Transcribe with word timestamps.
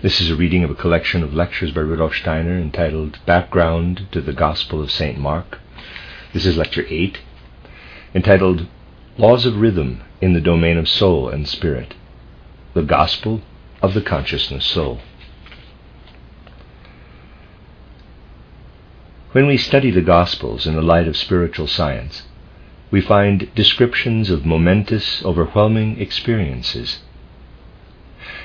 This 0.00 0.20
is 0.20 0.30
a 0.30 0.36
reading 0.36 0.62
of 0.62 0.70
a 0.70 0.76
collection 0.76 1.24
of 1.24 1.34
lectures 1.34 1.72
by 1.72 1.80
Rudolf 1.80 2.14
Steiner 2.14 2.56
entitled 2.56 3.18
Background 3.26 4.06
to 4.12 4.20
the 4.20 4.32
Gospel 4.32 4.80
of 4.80 4.92
St. 4.92 5.18
Mark. 5.18 5.58
This 6.32 6.46
is 6.46 6.56
lecture 6.56 6.86
8, 6.88 7.18
entitled 8.14 8.68
Laws 9.16 9.44
of 9.44 9.56
Rhythm 9.56 10.02
in 10.20 10.34
the 10.34 10.40
Domain 10.40 10.78
of 10.78 10.88
Soul 10.88 11.28
and 11.28 11.48
Spirit. 11.48 11.96
The 12.74 12.84
Gospel 12.84 13.40
of 13.82 13.92
the 13.92 14.00
Consciousness 14.00 14.64
Soul. 14.64 15.00
When 19.32 19.48
we 19.48 19.56
study 19.56 19.90
the 19.90 20.00
Gospels 20.00 20.64
in 20.64 20.76
the 20.76 20.80
light 20.80 21.08
of 21.08 21.16
spiritual 21.16 21.66
science, 21.66 22.22
we 22.92 23.00
find 23.00 23.52
descriptions 23.56 24.30
of 24.30 24.46
momentous, 24.46 25.24
overwhelming 25.24 26.00
experiences. 26.00 27.00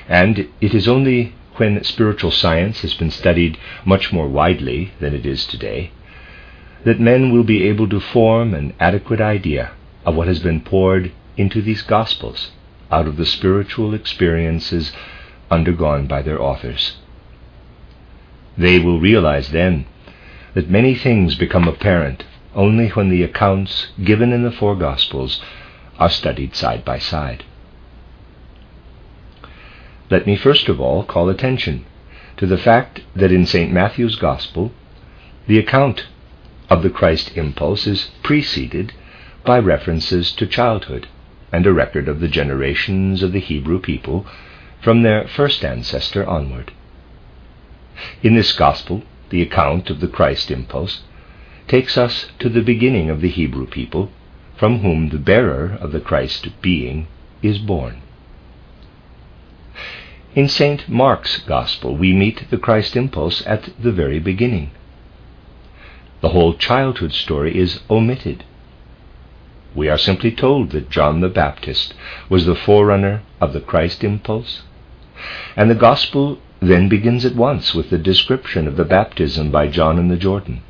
And 0.08 0.48
it 0.60 0.74
is 0.74 0.88
only 0.88 1.32
when 1.56 1.82
spiritual 1.84 2.30
science 2.30 2.80
has 2.80 2.94
been 2.94 3.10
studied 3.10 3.58
much 3.84 4.12
more 4.12 4.28
widely 4.28 4.92
than 5.00 5.14
it 5.14 5.24
is 5.24 5.46
today, 5.46 5.90
that 6.84 7.00
men 7.00 7.32
will 7.32 7.44
be 7.44 7.62
able 7.68 7.88
to 7.88 8.00
form 8.00 8.54
an 8.54 8.74
adequate 8.78 9.20
idea 9.20 9.72
of 10.04 10.14
what 10.14 10.28
has 10.28 10.40
been 10.40 10.60
poured 10.60 11.12
into 11.36 11.62
these 11.62 11.82
Gospels 11.82 12.50
out 12.90 13.06
of 13.06 13.16
the 13.16 13.26
spiritual 13.26 13.94
experiences 13.94 14.92
undergone 15.50 16.06
by 16.06 16.22
their 16.22 16.40
authors. 16.40 16.96
They 18.56 18.78
will 18.78 19.00
realize 19.00 19.50
then 19.50 19.86
that 20.54 20.70
many 20.70 20.94
things 20.94 21.34
become 21.34 21.66
apparent 21.66 22.24
only 22.54 22.88
when 22.90 23.08
the 23.08 23.22
accounts 23.22 23.88
given 24.02 24.32
in 24.32 24.44
the 24.44 24.52
four 24.52 24.76
Gospels 24.76 25.40
are 25.98 26.10
studied 26.10 26.54
side 26.54 26.84
by 26.84 26.98
side. 26.98 27.44
Let 30.10 30.26
me 30.26 30.36
first 30.36 30.68
of 30.68 30.80
all 30.80 31.04
call 31.04 31.28
attention 31.28 31.86
to 32.36 32.46
the 32.46 32.58
fact 32.58 33.00
that 33.14 33.32
in 33.32 33.46
St. 33.46 33.72
Matthew's 33.72 34.16
Gospel, 34.16 34.72
the 35.46 35.58
account 35.58 36.06
of 36.68 36.82
the 36.82 36.90
Christ 36.90 37.36
impulse 37.36 37.86
is 37.86 38.10
preceded 38.22 38.92
by 39.44 39.58
references 39.58 40.32
to 40.32 40.46
childhood 40.46 41.08
and 41.52 41.66
a 41.66 41.72
record 41.72 42.08
of 42.08 42.20
the 42.20 42.28
generations 42.28 43.22
of 43.22 43.32
the 43.32 43.40
Hebrew 43.40 43.78
people 43.78 44.26
from 44.82 45.02
their 45.02 45.26
first 45.28 45.64
ancestor 45.64 46.26
onward. 46.26 46.72
In 48.22 48.34
this 48.34 48.52
Gospel, 48.52 49.02
the 49.30 49.42
account 49.42 49.88
of 49.88 50.00
the 50.00 50.08
Christ 50.08 50.50
impulse 50.50 51.02
takes 51.68 51.96
us 51.96 52.26
to 52.40 52.48
the 52.48 52.62
beginning 52.62 53.08
of 53.08 53.20
the 53.20 53.30
Hebrew 53.30 53.66
people, 53.66 54.10
from 54.56 54.80
whom 54.80 55.08
the 55.08 55.18
bearer 55.18 55.78
of 55.80 55.92
the 55.92 56.00
Christ 56.00 56.48
being 56.60 57.06
is 57.42 57.58
born. 57.58 58.02
In 60.34 60.48
St. 60.48 60.88
Mark's 60.88 61.38
Gospel, 61.38 61.96
we 61.96 62.12
meet 62.12 62.50
the 62.50 62.58
Christ 62.58 62.96
impulse 62.96 63.46
at 63.46 63.70
the 63.80 63.92
very 63.92 64.18
beginning. 64.18 64.72
The 66.22 66.30
whole 66.30 66.54
childhood 66.54 67.12
story 67.12 67.56
is 67.56 67.80
omitted. 67.88 68.42
We 69.76 69.88
are 69.88 69.98
simply 69.98 70.32
told 70.32 70.70
that 70.70 70.90
John 70.90 71.20
the 71.20 71.28
Baptist 71.28 71.94
was 72.28 72.46
the 72.46 72.56
forerunner 72.56 73.22
of 73.40 73.52
the 73.52 73.60
Christ 73.60 74.02
impulse, 74.02 74.62
and 75.56 75.70
the 75.70 75.76
Gospel 75.76 76.38
then 76.58 76.88
begins 76.88 77.24
at 77.24 77.36
once 77.36 77.72
with 77.72 77.90
the 77.90 77.98
description 77.98 78.66
of 78.66 78.76
the 78.76 78.84
baptism 78.84 79.52
by 79.52 79.68
John 79.68 80.00
in 80.00 80.08
the 80.08 80.16
Jordan. 80.16 80.62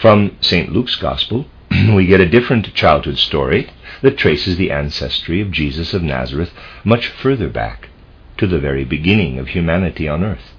From 0.00 0.36
St. 0.40 0.72
Luke's 0.72 0.96
Gospel, 0.96 1.44
we 1.70 2.06
get 2.06 2.20
a 2.20 2.28
different 2.28 2.72
childhood 2.72 3.18
story 3.18 3.68
that 4.02 4.18
traces 4.18 4.56
the 4.56 4.70
ancestry 4.70 5.40
of 5.40 5.50
Jesus 5.50 5.94
of 5.94 6.02
Nazareth 6.02 6.52
much 6.84 7.08
further 7.08 7.48
back, 7.48 7.88
to 8.36 8.46
the 8.46 8.58
very 8.58 8.84
beginning 8.84 9.38
of 9.38 9.48
humanity 9.48 10.08
on 10.08 10.24
earth. 10.24 10.52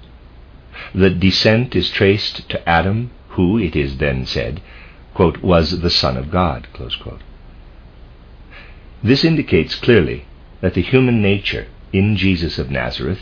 The 0.94 1.10
descent 1.10 1.76
is 1.76 1.90
traced 1.90 2.48
to 2.48 2.68
Adam, 2.68 3.10
who, 3.30 3.58
it 3.58 3.76
is 3.76 3.98
then 3.98 4.26
said, 4.26 4.60
quote, 5.12 5.42
was 5.42 5.80
the 5.80 5.90
Son 5.90 6.16
of 6.16 6.30
God. 6.30 6.66
This 9.02 9.24
indicates 9.24 9.74
clearly 9.74 10.24
that 10.60 10.74
the 10.74 10.82
human 10.82 11.20
nature 11.20 11.66
in 11.92 12.16
Jesus 12.16 12.58
of 12.58 12.70
Nazareth 12.70 13.20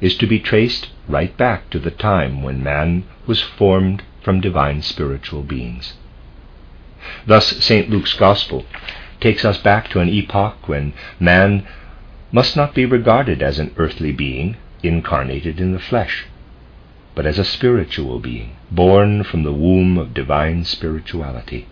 is 0.00 0.16
to 0.18 0.26
be 0.26 0.38
traced 0.38 0.90
right 1.08 1.34
back 1.36 1.70
to 1.70 1.78
the 1.78 1.90
time 1.90 2.42
when 2.42 2.62
man 2.62 3.04
was 3.26 3.40
formed 3.40 4.02
from 4.22 4.40
divine 4.40 4.82
spiritual 4.82 5.42
beings. 5.42 5.94
Thus, 7.26 7.64
St. 7.64 7.88
Luke's 7.88 8.14
Gospel 8.14 8.66
takes 9.24 9.42
us 9.42 9.56
back 9.56 9.88
to 9.88 10.00
an 10.00 10.08
epoch 10.10 10.68
when 10.68 10.92
man 11.18 11.66
must 12.30 12.54
not 12.56 12.74
be 12.74 12.84
regarded 12.84 13.42
as 13.42 13.58
an 13.58 13.74
earthly 13.78 14.12
being 14.12 14.54
incarnated 14.82 15.58
in 15.58 15.72
the 15.72 15.78
flesh, 15.78 16.26
but 17.14 17.24
as 17.24 17.38
a 17.38 17.44
spiritual 17.56 18.18
being 18.18 18.54
born 18.70 19.24
from 19.24 19.42
the 19.42 19.52
womb 19.52 19.96
of 19.96 20.12
divine 20.12 20.62
spirituality. 20.62 21.66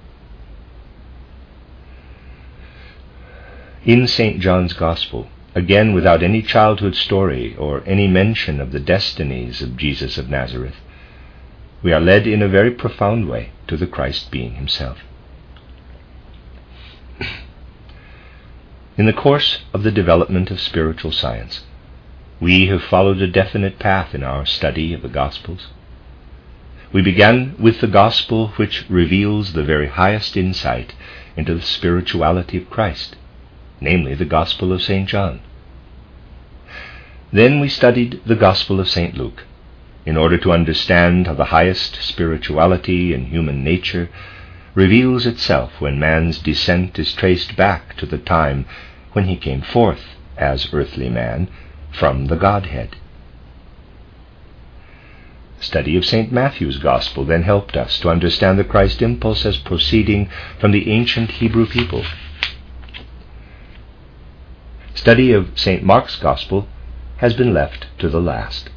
In 3.84 4.06
St. 4.06 4.40
John's 4.40 4.72
Gospel, 4.72 5.28
again 5.54 5.92
without 5.92 6.22
any 6.22 6.40
childhood 6.40 6.96
story 6.96 7.54
or 7.56 7.82
any 7.84 8.08
mention 8.08 8.62
of 8.62 8.72
the 8.72 8.80
destinies 8.80 9.60
of 9.60 9.76
Jesus 9.76 10.16
of 10.16 10.30
Nazareth, 10.30 10.80
we 11.82 11.92
are 11.92 12.00
led 12.00 12.26
in 12.26 12.40
a 12.40 12.48
very 12.48 12.70
profound 12.70 13.28
way 13.28 13.50
to 13.66 13.76
the 13.76 13.86
Christ 13.86 14.30
being 14.30 14.54
himself. 14.54 15.00
In 18.98 19.06
the 19.06 19.12
course 19.14 19.62
of 19.72 19.84
the 19.84 19.90
development 19.90 20.50
of 20.50 20.60
spiritual 20.60 21.12
science, 21.12 21.64
we 22.40 22.66
have 22.66 22.82
followed 22.82 23.22
a 23.22 23.26
definite 23.26 23.78
path 23.78 24.14
in 24.14 24.22
our 24.22 24.44
study 24.44 24.92
of 24.92 25.00
the 25.00 25.08
Gospels. 25.08 25.68
We 26.92 27.00
began 27.00 27.54
with 27.58 27.80
the 27.80 27.86
Gospel 27.86 28.48
which 28.56 28.84
reveals 28.90 29.54
the 29.54 29.64
very 29.64 29.88
highest 29.88 30.36
insight 30.36 30.94
into 31.38 31.54
the 31.54 31.62
spirituality 31.62 32.58
of 32.58 32.68
Christ, 32.68 33.16
namely 33.80 34.14
the 34.14 34.26
Gospel 34.26 34.74
of 34.74 34.82
St. 34.82 35.08
John. 35.08 35.40
Then 37.32 37.60
we 37.60 37.70
studied 37.70 38.20
the 38.26 38.36
Gospel 38.36 38.78
of 38.78 38.90
St. 38.90 39.16
Luke, 39.16 39.44
in 40.04 40.18
order 40.18 40.36
to 40.36 40.52
understand 40.52 41.26
how 41.26 41.34
the 41.34 41.46
highest 41.46 41.96
spirituality 42.02 43.14
in 43.14 43.26
human 43.26 43.64
nature 43.64 44.10
reveals 44.74 45.26
itself 45.26 45.80
when 45.80 45.98
man's 45.98 46.38
descent 46.38 46.98
is 46.98 47.12
traced 47.12 47.56
back 47.56 47.96
to 47.96 48.06
the 48.06 48.18
time 48.18 48.64
when 49.12 49.26
he 49.26 49.36
came 49.36 49.60
forth 49.60 50.04
as 50.36 50.72
earthly 50.72 51.10
man 51.10 51.48
from 51.92 52.26
the 52.26 52.36
Godhead. 52.36 52.96
Study 55.60 55.96
of 55.96 56.04
St. 56.04 56.32
Matthew's 56.32 56.78
Gospel 56.78 57.24
then 57.24 57.42
helped 57.42 57.76
us 57.76 58.00
to 58.00 58.10
understand 58.10 58.58
the 58.58 58.64
Christ 58.64 59.00
impulse 59.00 59.46
as 59.46 59.58
proceeding 59.58 60.28
from 60.58 60.72
the 60.72 60.90
ancient 60.90 61.30
Hebrew 61.32 61.66
people. 61.66 62.04
Study 64.94 65.32
of 65.32 65.56
St. 65.58 65.82
Mark's 65.82 66.16
Gospel 66.16 66.66
has 67.18 67.34
been 67.34 67.54
left 67.54 67.86
to 67.98 68.08
the 68.08 68.20
last. 68.20 68.70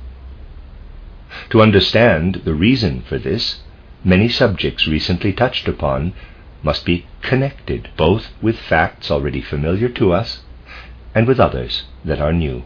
To 1.49 1.61
understand 1.61 2.41
the 2.45 2.53
reason 2.53 3.01
for 3.01 3.17
this, 3.17 3.61
many 4.05 4.29
subjects 4.29 4.87
recently 4.87 5.33
touched 5.33 5.67
upon 5.67 6.13
must 6.61 6.85
be 6.85 7.05
connected 7.23 7.89
both 7.97 8.31
with 8.41 8.57
facts 8.57 9.09
already 9.09 9.41
familiar 9.41 9.89
to 9.89 10.13
us 10.13 10.43
and 11.15 11.27
with 11.27 11.39
others 11.39 11.83
that 12.05 12.21
are 12.21 12.31
new. 12.31 12.63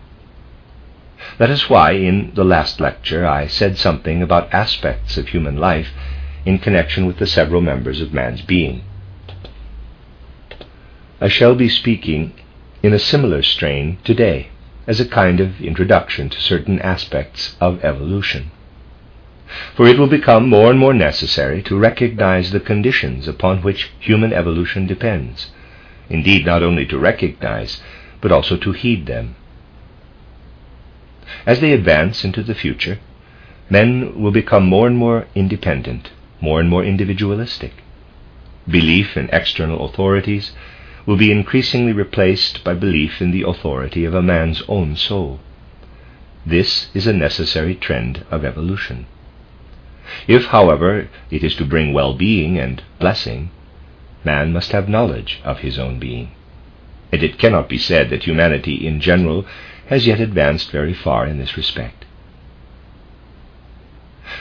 That 1.38 1.50
is 1.50 1.70
why 1.70 1.92
in 1.92 2.32
the 2.36 2.44
last 2.44 2.82
lecture 2.82 3.26
I 3.26 3.48
said 3.48 3.78
something 3.78 4.22
about 4.22 4.54
aspects 4.54 5.18
of 5.18 5.30
human 5.30 5.58
life 5.58 5.90
in 6.46 6.60
connection 6.60 7.06
with 7.06 7.18
the 7.18 7.28
several 7.28 7.62
members 7.62 8.02
of 8.02 8.14
man's 8.14 8.42
being. 8.42 8.84
I 11.22 11.30
shall 11.30 11.56
be 11.56 11.70
speaking 11.70 12.34
in 12.84 12.94
a 12.94 13.00
similar 13.00 13.44
strain 13.44 13.98
today 14.04 14.50
as 14.88 15.00
a 15.00 15.08
kind 15.08 15.40
of 15.40 15.62
introduction 15.62 16.30
to 16.30 16.42
certain 16.42 16.82
aspects 16.82 17.56
of 17.62 17.84
evolution 17.84 18.52
for 19.76 19.88
it 19.88 19.98
will 19.98 20.08
become 20.08 20.48
more 20.48 20.70
and 20.70 20.80
more 20.80 20.94
necessary 20.94 21.62
to 21.64 21.78
recognize 21.78 22.52
the 22.52 22.60
conditions 22.60 23.28
upon 23.28 23.62
which 23.62 23.90
human 24.00 24.34
evolution 24.34 24.86
depends. 24.86 25.52
Indeed, 26.10 26.46
not 26.46 26.64
only 26.64 26.86
to 26.88 27.00
recognize, 27.00 27.82
but 28.22 28.32
also 28.32 28.58
to 28.58 28.72
heed 28.72 29.06
them. 29.06 29.36
As 31.46 31.62
they 31.62 31.74
advance 31.74 32.24
into 32.24 32.44
the 32.44 32.56
future, 32.56 33.00
men 33.70 34.20
will 34.20 34.32
become 34.32 34.66
more 34.66 34.88
and 34.88 34.98
more 34.98 35.28
independent, 35.36 36.12
more 36.42 36.60
and 36.60 36.70
more 36.70 36.84
individualistic. 36.84 37.74
Belief 38.68 39.16
in 39.16 39.30
external 39.32 39.86
authorities 39.86 40.54
will 41.06 41.18
be 41.18 41.32
increasingly 41.32 41.94
replaced 41.94 42.64
by 42.64 42.74
belief 42.74 43.22
in 43.22 43.32
the 43.32 43.44
authority 43.44 44.06
of 44.06 44.14
a 44.14 44.22
man's 44.22 44.62
own 44.68 44.96
soul. 44.96 45.40
This 46.46 46.90
is 46.94 47.08
a 47.08 47.14
necessary 47.14 47.76
trend 47.76 48.26
of 48.32 48.46
evolution. 48.46 49.06
If, 50.28 50.46
however, 50.46 51.08
it 51.30 51.44
is 51.44 51.56
to 51.56 51.66
bring 51.66 51.94
well 51.94 52.14
being 52.14 52.58
and 52.58 52.82
blessing, 53.00 53.52
man 54.24 54.52
must 54.52 54.72
have 54.72 54.90
knowledge 54.90 55.40
of 55.44 55.60
his 55.60 55.78
own 55.78 56.00
being. 56.00 56.32
And 57.12 57.24
it 57.24 57.38
cannot 57.38 57.70
be 57.70 57.78
said 57.78 58.10
that 58.10 58.24
humanity 58.24 58.88
in 58.88 59.02
general 59.02 59.46
has 59.88 60.08
yet 60.08 60.20
advanced 60.20 60.72
very 60.72 60.94
far 60.94 61.26
in 61.26 61.38
this 61.38 61.58
respect. 61.58 62.06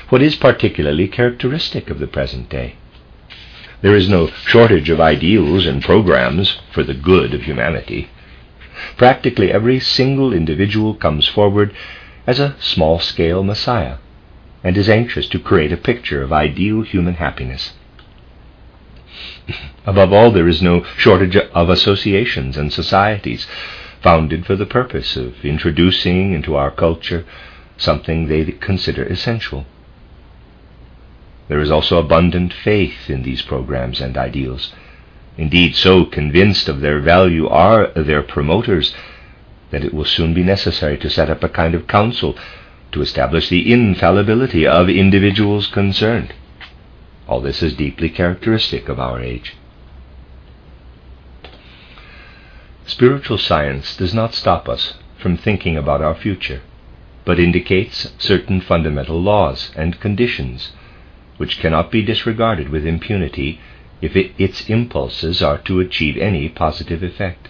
What 0.09 0.23
is 0.23 0.37
particularly 0.37 1.09
characteristic 1.09 1.91
of 1.91 1.99
the 1.99 2.07
present 2.07 2.49
day? 2.49 2.77
There 3.81 3.95
is 3.95 4.09
no 4.09 4.29
shortage 4.47 4.91
of 4.91 5.01
ideals 5.01 5.67
and 5.67 5.83
programs 5.83 6.59
for 6.73 6.83
the 6.83 6.95
good 6.95 7.35
of 7.35 7.43
humanity. 7.43 8.09
Practically 8.97 9.53
every 9.53 9.81
single 9.81 10.33
individual 10.33 10.95
comes 10.95 11.29
forward 11.29 11.75
as 12.27 12.41
a 12.41 12.57
small 12.59 12.99
scale 12.99 13.43
Messiah 13.43 13.97
and 14.63 14.77
is 14.77 14.89
anxious 14.89 15.29
to 15.29 15.39
create 15.39 15.73
a 15.73 15.77
picture 15.77 16.23
of 16.23 16.33
ideal 16.33 16.83
human 16.83 17.15
happiness. 17.15 17.73
Above 19.87 20.13
all, 20.13 20.31
there 20.31 20.49
is 20.49 20.63
no 20.63 20.83
shortage 20.97 21.37
of 21.37 21.71
associations 21.71 22.57
and 22.57 22.73
societies 22.73 23.47
founded 24.03 24.47
for 24.47 24.57
the 24.57 24.67
purpose 24.67 25.17
of 25.17 25.45
introducing 25.45 26.33
into 26.33 26.55
our 26.55 26.71
culture 26.71 27.25
something 27.77 28.27
they 28.27 28.45
consider 28.45 29.05
essential. 29.05 29.65
There 31.49 31.61
is 31.61 31.71
also 31.71 31.99
abundant 31.99 32.53
faith 32.53 33.09
in 33.09 33.23
these 33.23 33.43
programs 33.43 34.01
and 34.01 34.17
ideals. 34.17 34.75
Indeed, 35.37 35.77
so 35.77 36.05
convinced 36.05 36.69
of 36.69 36.81
their 36.81 37.01
value 37.01 37.49
are 37.49 37.91
their 37.95 38.23
promoters 38.23 38.95
that 39.71 39.85
it 39.85 39.95
will 39.95 40.05
soon 40.05 40.35
be 40.35 40.43
necessary 40.43 40.99
to 40.99 41.11
set 41.11 41.31
up 41.31 41.43
a 41.43 41.49
kind 41.49 41.75
of 41.75 41.87
council 41.87 42.37
to 42.93 43.03
establish 43.03 43.49
the 43.49 43.73
infallibility 43.73 44.67
of 44.67 44.89
individuals 44.89 45.67
concerned. 45.67 46.35
All 47.27 47.41
this 47.41 47.63
is 47.63 47.75
deeply 47.75 48.09
characteristic 48.09 48.89
of 48.89 48.99
our 48.99 49.21
age. 49.21 49.57
Spiritual 52.87 53.39
science 53.39 53.97
does 53.97 54.15
not 54.15 54.35
stop 54.35 54.69
us 54.69 54.95
from 55.19 55.37
thinking 55.37 55.77
about 55.77 56.01
our 56.01 56.15
future, 56.15 56.63
but 57.27 57.39
indicates 57.39 58.13
certain 58.19 58.63
fundamental 58.63 59.21
laws 59.21 59.71
and 59.77 60.01
conditions 60.01 60.73
which 61.37 61.59
cannot 61.59 61.91
be 61.91 62.03
disregarded 62.03 62.69
with 62.71 62.87
impunity 62.87 63.61
if 64.01 64.17
it, 64.17 64.33
its 64.39 64.69
impulses 64.69 65.43
are 65.43 65.59
to 65.59 65.81
achieve 65.81 66.17
any 66.17 66.49
positive 66.49 67.03
effect. 67.03 67.49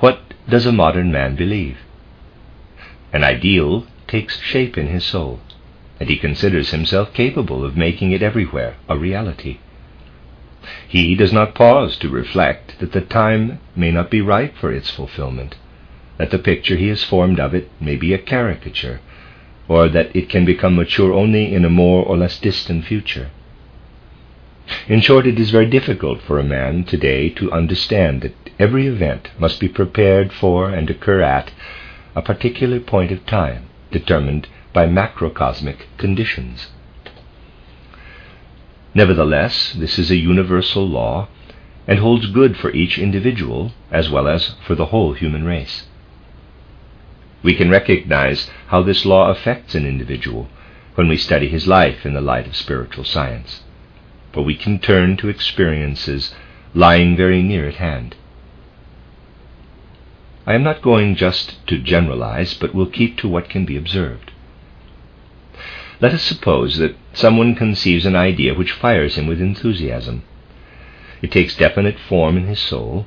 What 0.00 0.34
does 0.48 0.66
a 0.66 0.72
modern 0.72 1.10
man 1.10 1.36
believe? 1.36 1.78
An 3.12 3.24
ideal 3.24 3.86
takes 4.10 4.40
shape 4.40 4.76
in 4.76 4.88
his 4.88 5.04
soul, 5.04 5.38
and 6.00 6.08
he 6.08 6.18
considers 6.18 6.70
himself 6.70 7.14
capable 7.14 7.64
of 7.64 7.76
making 7.76 8.10
it 8.10 8.22
everywhere 8.22 8.76
a 8.88 8.98
reality. 8.98 9.58
He 10.88 11.14
does 11.14 11.32
not 11.32 11.54
pause 11.54 11.96
to 11.98 12.08
reflect 12.08 12.80
that 12.80 12.92
the 12.92 13.00
time 13.00 13.60
may 13.76 13.90
not 13.92 14.10
be 14.10 14.20
ripe 14.20 14.56
for 14.56 14.72
its 14.72 14.90
fulfillment, 14.90 15.54
that 16.18 16.30
the 16.30 16.38
picture 16.38 16.76
he 16.76 16.88
has 16.88 17.04
formed 17.04 17.38
of 17.38 17.54
it 17.54 17.70
may 17.80 17.96
be 17.96 18.12
a 18.12 18.18
caricature, 18.18 19.00
or 19.68 19.88
that 19.88 20.14
it 20.14 20.28
can 20.28 20.44
become 20.44 20.74
mature 20.74 21.12
only 21.12 21.54
in 21.54 21.64
a 21.64 21.70
more 21.70 22.04
or 22.04 22.16
less 22.16 22.38
distant 22.40 22.84
future. 22.84 23.30
In 24.88 25.00
short, 25.00 25.26
it 25.26 25.38
is 25.38 25.50
very 25.50 25.66
difficult 25.66 26.20
for 26.20 26.38
a 26.38 26.44
man 26.44 26.84
today 26.84 27.28
to 27.30 27.52
understand 27.52 28.22
that 28.22 28.34
every 28.58 28.86
event 28.86 29.30
must 29.38 29.60
be 29.60 29.68
prepared 29.68 30.32
for 30.32 30.70
and 30.70 30.90
occur 30.90 31.22
at 31.22 31.52
a 32.14 32.22
particular 32.22 32.80
point 32.80 33.12
of 33.12 33.24
time, 33.24 33.69
determined 33.90 34.48
by 34.72 34.86
macrocosmic 34.86 35.86
conditions. 35.98 36.68
Nevertheless, 38.94 39.72
this 39.72 39.98
is 39.98 40.10
a 40.10 40.16
universal 40.16 40.86
law 40.86 41.28
and 41.86 41.98
holds 41.98 42.26
good 42.26 42.56
for 42.56 42.72
each 42.72 42.98
individual 42.98 43.72
as 43.90 44.10
well 44.10 44.28
as 44.28 44.54
for 44.66 44.74
the 44.74 44.86
whole 44.86 45.12
human 45.12 45.44
race. 45.44 45.86
We 47.42 47.54
can 47.54 47.70
recognize 47.70 48.50
how 48.68 48.82
this 48.82 49.06
law 49.06 49.30
affects 49.30 49.74
an 49.74 49.86
individual 49.86 50.48
when 50.94 51.08
we 51.08 51.16
study 51.16 51.48
his 51.48 51.66
life 51.66 52.04
in 52.04 52.14
the 52.14 52.20
light 52.20 52.46
of 52.46 52.56
spiritual 52.56 53.04
science, 53.04 53.62
for 54.32 54.42
we 54.42 54.54
can 54.54 54.78
turn 54.78 55.16
to 55.18 55.28
experiences 55.28 56.34
lying 56.74 57.16
very 57.16 57.42
near 57.42 57.66
at 57.68 57.76
hand. 57.76 58.14
I 60.46 60.54
am 60.54 60.62
not 60.62 60.82
going 60.82 61.16
just 61.16 61.66
to 61.66 61.78
generalize, 61.78 62.54
but 62.54 62.74
will 62.74 62.86
keep 62.86 63.18
to 63.18 63.28
what 63.28 63.48
can 63.48 63.64
be 63.64 63.76
observed. 63.76 64.32
Let 66.00 66.14
us 66.14 66.22
suppose 66.22 66.78
that 66.78 66.96
someone 67.12 67.54
conceives 67.54 68.06
an 68.06 68.16
idea 68.16 68.54
which 68.54 68.72
fires 68.72 69.16
him 69.16 69.26
with 69.26 69.40
enthusiasm. 69.40 70.22
It 71.20 71.30
takes 71.30 71.56
definite 71.56 71.98
form 71.98 72.38
in 72.38 72.46
his 72.46 72.58
soul, 72.58 73.06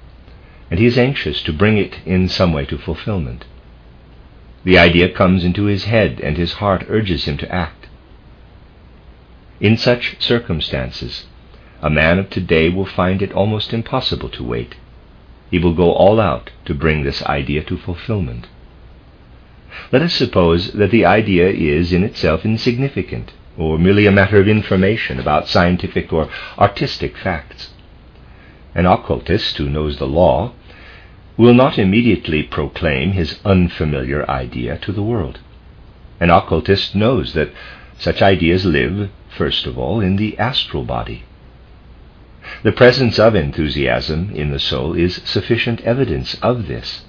and 0.69 0.79
he 0.79 0.85
is 0.85 0.97
anxious 0.97 1.41
to 1.43 1.53
bring 1.53 1.77
it 1.77 1.99
in 2.05 2.29
some 2.29 2.53
way 2.53 2.65
to 2.65 2.77
fulfillment. 2.77 3.45
The 4.63 4.77
idea 4.77 5.09
comes 5.09 5.43
into 5.43 5.65
his 5.65 5.85
head, 5.85 6.21
and 6.23 6.37
his 6.37 6.53
heart 6.53 6.85
urges 6.87 7.25
him 7.25 7.37
to 7.37 7.51
act. 7.51 7.87
In 9.59 9.75
such 9.75 10.21
circumstances, 10.21 11.25
a 11.81 11.89
man 11.89 12.19
of 12.19 12.29
today 12.29 12.69
will 12.69 12.85
find 12.85 13.21
it 13.21 13.33
almost 13.33 13.73
impossible 13.73 14.29
to 14.29 14.43
wait. 14.43 14.75
He 15.53 15.59
will 15.59 15.75
go 15.75 15.91
all 15.91 16.19
out 16.19 16.49
to 16.65 16.73
bring 16.73 17.03
this 17.03 17.21
idea 17.25 17.61
to 17.65 17.77
fulfillment. 17.77 18.47
Let 19.91 20.01
us 20.01 20.11
suppose 20.11 20.71
that 20.71 20.89
the 20.89 21.05
idea 21.05 21.47
is 21.47 21.93
in 21.93 22.03
itself 22.03 22.43
insignificant, 22.43 23.33
or 23.55 23.77
merely 23.77 24.07
a 24.07 24.11
matter 24.11 24.39
of 24.41 24.47
information 24.47 25.19
about 25.19 25.47
scientific 25.47 26.11
or 26.11 26.27
artistic 26.57 27.15
facts. 27.15 27.69
An 28.73 28.87
occultist 28.87 29.55
who 29.57 29.69
knows 29.69 29.99
the 29.99 30.07
law 30.07 30.53
will 31.37 31.53
not 31.53 31.77
immediately 31.77 32.41
proclaim 32.41 33.11
his 33.11 33.39
unfamiliar 33.45 34.27
idea 34.27 34.79
to 34.79 34.91
the 34.91 35.03
world. 35.03 35.39
An 36.19 36.31
occultist 36.31 36.95
knows 36.95 37.35
that 37.35 37.51
such 37.99 38.23
ideas 38.23 38.65
live, 38.65 39.11
first 39.29 39.67
of 39.67 39.77
all, 39.77 40.01
in 40.01 40.15
the 40.15 40.35
astral 40.39 40.83
body. 40.83 41.25
The 42.63 42.71
presence 42.71 43.19
of 43.19 43.35
enthusiasm 43.35 44.31
in 44.33 44.51
the 44.51 44.59
soul 44.59 44.93
is 44.95 45.21
sufficient 45.23 45.81
evidence 45.81 46.35
of 46.41 46.67
this, 46.67 47.05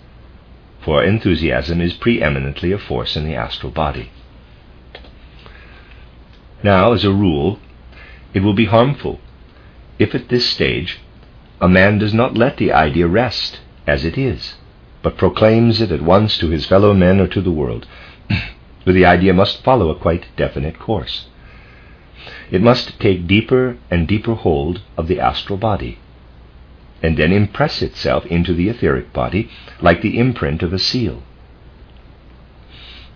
for 0.81 1.03
enthusiasm 1.03 1.81
is 1.81 1.95
preeminently 1.95 2.73
a 2.73 2.79
force 2.79 3.17
in 3.17 3.25
the 3.25 3.35
astral 3.35 3.73
body. 3.73 4.11
Now, 6.63 6.93
as 6.93 7.05
a 7.05 7.13
rule, 7.13 7.59
it 8.33 8.43
will 8.43 8.55
be 8.55 8.67
harmful 8.67 9.21
if 9.99 10.15
at 10.15 10.29
this 10.29 10.49
stage 10.49 10.99
a 11.61 11.69
man 11.69 11.99
does 11.99 12.15
not 12.15 12.37
let 12.37 12.57
the 12.57 12.73
idea 12.73 13.07
rest 13.07 13.61
as 13.87 14.05
it 14.05 14.19
is, 14.19 14.55
but 15.03 15.17
proclaims 15.17 15.81
it 15.81 15.93
at 15.93 16.03
once 16.03 16.39
to 16.39 16.49
his 16.49 16.67
fellow 16.67 16.95
men 16.95 17.21
or 17.21 17.29
to 17.29 17.41
the 17.41 17.53
world, 17.53 17.87
for 18.85 18.93
the 18.93 19.05
idea 19.05 19.33
must 19.33 19.63
follow 19.63 19.91
a 19.91 19.95
quite 19.95 20.27
definite 20.37 20.79
course. 20.79 21.27
It 22.51 22.63
must 22.63 22.99
take 23.01 23.27
deeper 23.27 23.77
and 23.91 24.09
deeper 24.09 24.35
hold 24.35 24.81
of 24.97 25.09
the 25.09 25.21
astral 25.21 25.59
body, 25.59 25.99
and 27.03 27.17
then 27.17 27.33
impress 27.33 27.83
itself 27.83 28.25
into 28.27 28.55
the 28.55 28.69
etheric 28.69 29.13
body 29.13 29.51
like 29.81 30.01
the 30.01 30.19
imprint 30.19 30.63
of 30.63 30.73
a 30.73 30.79
seal. 30.79 31.23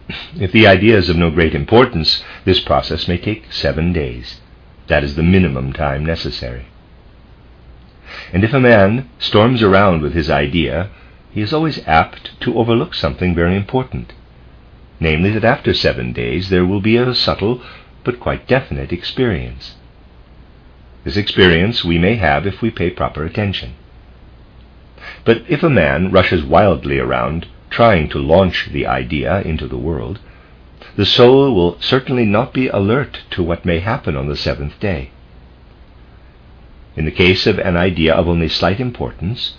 If 0.41 0.53
the 0.53 0.67
idea 0.67 0.97
is 0.97 1.09
of 1.09 1.17
no 1.17 1.31
great 1.31 1.55
importance, 1.55 2.25
this 2.45 2.61
process 2.61 3.09
may 3.09 3.19
take 3.19 3.53
seven 3.53 3.93
days. 3.93 4.41
That 4.88 5.05
is 5.05 5.17
the 5.17 5.23
minimum 5.23 5.73
time 5.73 6.05
necessary. 6.05 6.67
And 8.33 8.43
if 8.43 8.55
a 8.55 8.61
man 8.61 9.09
storms 9.19 9.62
around 9.62 10.00
with 10.03 10.15
his 10.15 10.31
idea, 10.31 10.91
he 11.31 11.43
is 11.43 11.53
always 11.53 11.87
apt 11.87 12.41
to 12.41 12.59
overlook 12.59 12.95
something 12.95 13.35
very 13.35 13.55
important, 13.55 14.12
namely 14.99 15.31
that 15.31 15.45
after 15.45 15.75
seven 15.75 16.12
days 16.12 16.49
there 16.49 16.65
will 16.65 16.81
be 16.81 16.97
a 16.97 17.15
subtle 17.15 17.62
but 18.09 18.19
quite 18.19 18.47
definite 18.47 18.91
experience. 18.91 19.75
This 21.05 21.19
experience 21.19 21.85
we 21.85 21.99
may 21.99 22.15
have 22.15 22.47
if 22.47 22.62
we 22.62 22.71
pay 22.71 22.88
proper 22.88 23.23
attention. 23.23 23.75
But 25.27 25.43
if 25.47 25.62
a 25.62 25.69
man 25.69 26.11
rushes 26.11 26.43
wildly 26.43 26.99
around 26.99 27.49
trying 27.69 28.09
to 28.09 28.19
launch 28.19 28.71
the 28.73 28.87
idea 28.87 29.43
into 29.43 29.69
the 29.69 29.77
world, 29.77 30.21
the 30.97 31.05
soul 31.05 31.55
will 31.55 31.79
certainly 31.83 32.25
not 32.25 32.55
be 32.55 32.69
alert 32.69 33.25
to 33.33 33.43
what 33.43 33.67
may 33.67 33.81
happen 33.81 34.17
on 34.17 34.27
the 34.27 34.37
seventh 34.37 34.81
day. 34.81 35.11
In 36.97 37.05
the 37.05 37.11
case 37.11 37.47
of 37.47 37.59
an 37.59 37.77
idea 37.77 38.15
of 38.15 38.27
only 38.27 38.49
slight 38.49 38.81
importance, 38.81 39.53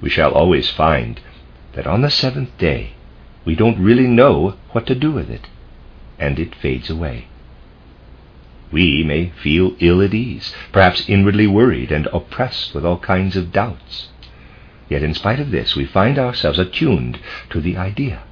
we 0.00 0.10
shall 0.10 0.32
always 0.32 0.68
find 0.68 1.20
that 1.74 1.86
on 1.86 2.02
the 2.02 2.10
seventh 2.10 2.58
day 2.58 2.94
we 3.44 3.54
don't 3.54 3.78
really 3.78 4.08
know 4.08 4.56
what 4.72 4.88
to 4.88 4.96
do 4.96 5.12
with 5.12 5.30
it 5.30 5.46
and 6.18 6.40
it 6.40 6.56
fades 6.56 6.90
away. 6.90 7.28
We 8.72 9.04
may 9.04 9.32
feel 9.42 9.76
ill 9.80 10.00
at 10.00 10.14
ease, 10.14 10.54
perhaps 10.72 11.08
inwardly 11.08 11.46
worried 11.46 11.92
and 11.92 12.08
oppressed 12.12 12.74
with 12.74 12.84
all 12.84 12.98
kinds 12.98 13.36
of 13.36 13.52
doubts. 13.52 14.08
Yet 14.88 15.02
in 15.02 15.14
spite 15.14 15.40
of 15.40 15.50
this, 15.50 15.76
we 15.76 15.84
find 15.84 16.18
ourselves 16.18 16.58
attuned 16.58 17.18
to 17.50 17.60
the 17.60 17.76
idea. 17.76 18.22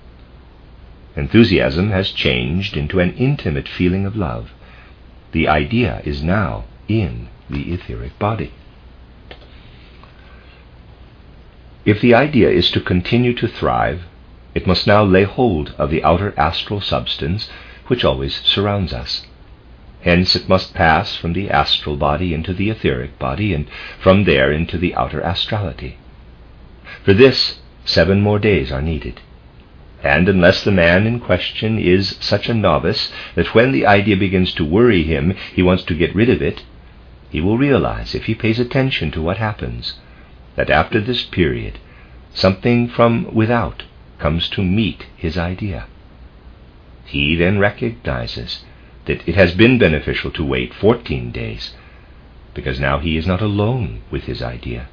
Enthusiasm 1.15 1.91
has 1.91 2.11
changed 2.11 2.77
into 2.77 3.01
an 3.01 3.15
intimate 3.15 3.69
feeling 3.69 4.07
of 4.07 4.17
love. 4.17 4.51
The 5.33 5.47
idea 5.47 6.01
is 6.05 6.23
now 6.23 6.65
in 6.89 7.29
the 7.49 7.73
etheric 7.73 8.19
body. 8.19 8.53
If 11.85 12.01
the 12.01 12.15
idea 12.15 12.49
is 12.51 12.71
to 12.73 12.81
continue 12.81 13.35
to 13.35 13.49
thrive, 13.49 14.03
it 14.55 14.67
must 14.67 14.87
now 14.87 15.03
lay 15.05 15.25
hold 15.25 15.75
of 15.79 15.91
the 15.91 16.03
outer 16.05 16.35
astral 16.37 16.81
substance 16.81 17.51
which 17.89 18.05
always 18.05 18.37
surrounds 18.43 18.93
us. 18.93 19.27
Hence 20.03 20.35
it 20.35 20.49
must 20.49 20.75
pass 20.75 21.15
from 21.17 21.35
the 21.35 21.51
astral 21.51 21.97
body 21.97 22.33
into 22.33 22.55
the 22.55 22.71
etheric 22.71 23.19
body, 23.19 23.53
and 23.53 23.67
from 23.99 24.25
there 24.25 24.51
into 24.51 24.79
the 24.79 24.95
outer 24.95 25.21
astrality. 25.21 25.99
For 27.05 27.13
this, 27.13 27.61
seven 27.85 28.21
more 28.23 28.39
days 28.39 28.73
are 28.73 28.83
needed. 28.83 29.21
And 30.03 30.29
unless 30.29 30.65
the 30.65 30.71
man 30.71 31.07
in 31.07 31.21
question 31.21 31.79
is 31.79 32.17
such 32.21 32.49
a 32.49 32.55
novice 32.55 33.13
that 33.35 33.55
when 33.55 33.73
the 33.73 33.85
idea 33.85 34.17
begins 34.17 34.55
to 34.55 34.65
worry 34.65 35.03
him, 35.03 35.35
he 35.55 35.63
wants 35.63 35.83
to 35.85 35.95
get 35.95 36.15
rid 36.15 36.31
of 36.31 36.41
it, 36.41 36.65
he 37.31 37.41
will 37.41 37.59
realize, 37.59 38.15
if 38.15 38.25
he 38.25 38.35
pays 38.35 38.59
attention 38.59 39.11
to 39.13 39.23
what 39.23 39.37
happens, 39.37 39.99
that 40.57 40.71
after 40.71 41.01
this 41.01 41.23
period, 41.23 41.79
something 42.33 42.89
from 42.89 43.33
without 43.35 43.85
comes 44.19 44.49
to 44.49 44.63
meet 44.63 45.07
his 45.17 45.37
idea. 45.37 45.87
He 47.05 47.37
then 47.37 47.59
recognizes 47.59 48.65
that 49.07 49.27
it 49.29 49.35
has 49.35 49.55
been 49.55 49.79
beneficial 49.79 50.31
to 50.33 50.45
wait 50.45 50.75
14 50.75 51.31
days, 51.33 51.75
because 52.55 52.79
now 52.81 52.99
he 52.99 53.17
is 53.17 53.27
not 53.27 53.41
alone 53.41 54.03
with 54.11 54.25
his 54.25 54.43
idea. 54.43 54.89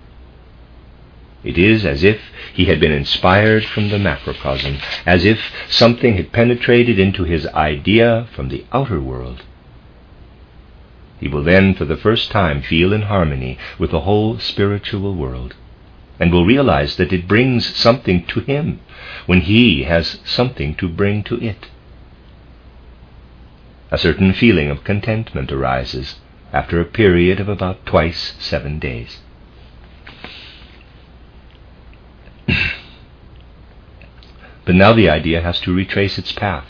It 1.43 1.57
is 1.57 1.85
as 1.85 2.03
if 2.03 2.19
he 2.53 2.65
had 2.65 2.79
been 2.79 2.91
inspired 2.91 3.63
from 3.63 3.89
the 3.89 3.99
macrocosm, 3.99 4.77
as 5.05 5.23
if 5.23 5.39
something 5.69 6.15
had 6.15 6.31
penetrated 6.31 6.99
into 6.99 7.23
his 7.23 7.47
idea 7.47 8.27
from 8.33 8.49
the 8.49 8.65
outer 8.73 8.99
world. 8.99 9.43
He 11.19 11.27
will 11.27 11.43
then, 11.43 11.73
for 11.73 11.85
the 11.85 11.97
first 11.97 12.31
time, 12.31 12.61
feel 12.61 12.91
in 12.93 13.03
harmony 13.03 13.57
with 13.79 13.91
the 13.91 14.01
whole 14.01 14.39
spiritual 14.39 15.15
world, 15.15 15.55
and 16.19 16.31
will 16.31 16.45
realize 16.45 16.97
that 16.97 17.13
it 17.13 17.27
brings 17.27 17.75
something 17.75 18.25
to 18.25 18.39
him 18.41 18.79
when 19.25 19.41
he 19.41 19.83
has 19.83 20.19
something 20.25 20.75
to 20.75 20.89
bring 20.89 21.23
to 21.23 21.35
it. 21.35 21.67
A 23.89 23.97
certain 23.97 24.33
feeling 24.33 24.69
of 24.69 24.83
contentment 24.83 25.49
arises 25.49 26.19
after 26.51 26.81
a 26.81 26.85
period 26.85 27.39
of 27.39 27.47
about 27.47 27.85
twice 27.85 28.35
seven 28.37 28.79
days. 28.79 29.19
but 34.65 34.75
now 34.75 34.91
the 34.91 35.09
idea 35.09 35.41
has 35.41 35.61
to 35.61 35.73
retrace 35.73 36.17
its 36.17 36.33
path, 36.33 36.65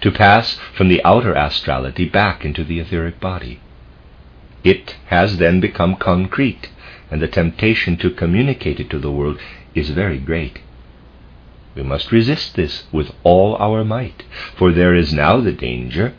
to 0.00 0.10
pass 0.10 0.58
from 0.74 0.88
the 0.88 1.00
outer 1.04 1.32
astrality 1.32 2.06
back 2.06 2.44
into 2.44 2.64
the 2.64 2.80
etheric 2.80 3.20
body. 3.20 3.60
It 4.64 4.96
has 5.06 5.38
then 5.38 5.60
become 5.60 5.94
concrete, 5.94 6.70
and 7.08 7.22
the 7.22 7.28
temptation 7.28 7.96
to 7.98 8.10
communicate 8.10 8.80
it 8.80 8.90
to 8.90 8.98
the 8.98 9.12
world 9.12 9.38
is 9.76 9.90
very 9.90 10.18
great. 10.18 10.58
We 11.76 11.84
must 11.84 12.10
resist 12.10 12.56
this 12.56 12.82
with 12.90 13.12
all 13.22 13.54
our 13.56 13.84
might, 13.84 14.24
for 14.56 14.72
there 14.72 14.94
is 14.94 15.14
now 15.14 15.40
the 15.40 15.52
danger 15.52 16.14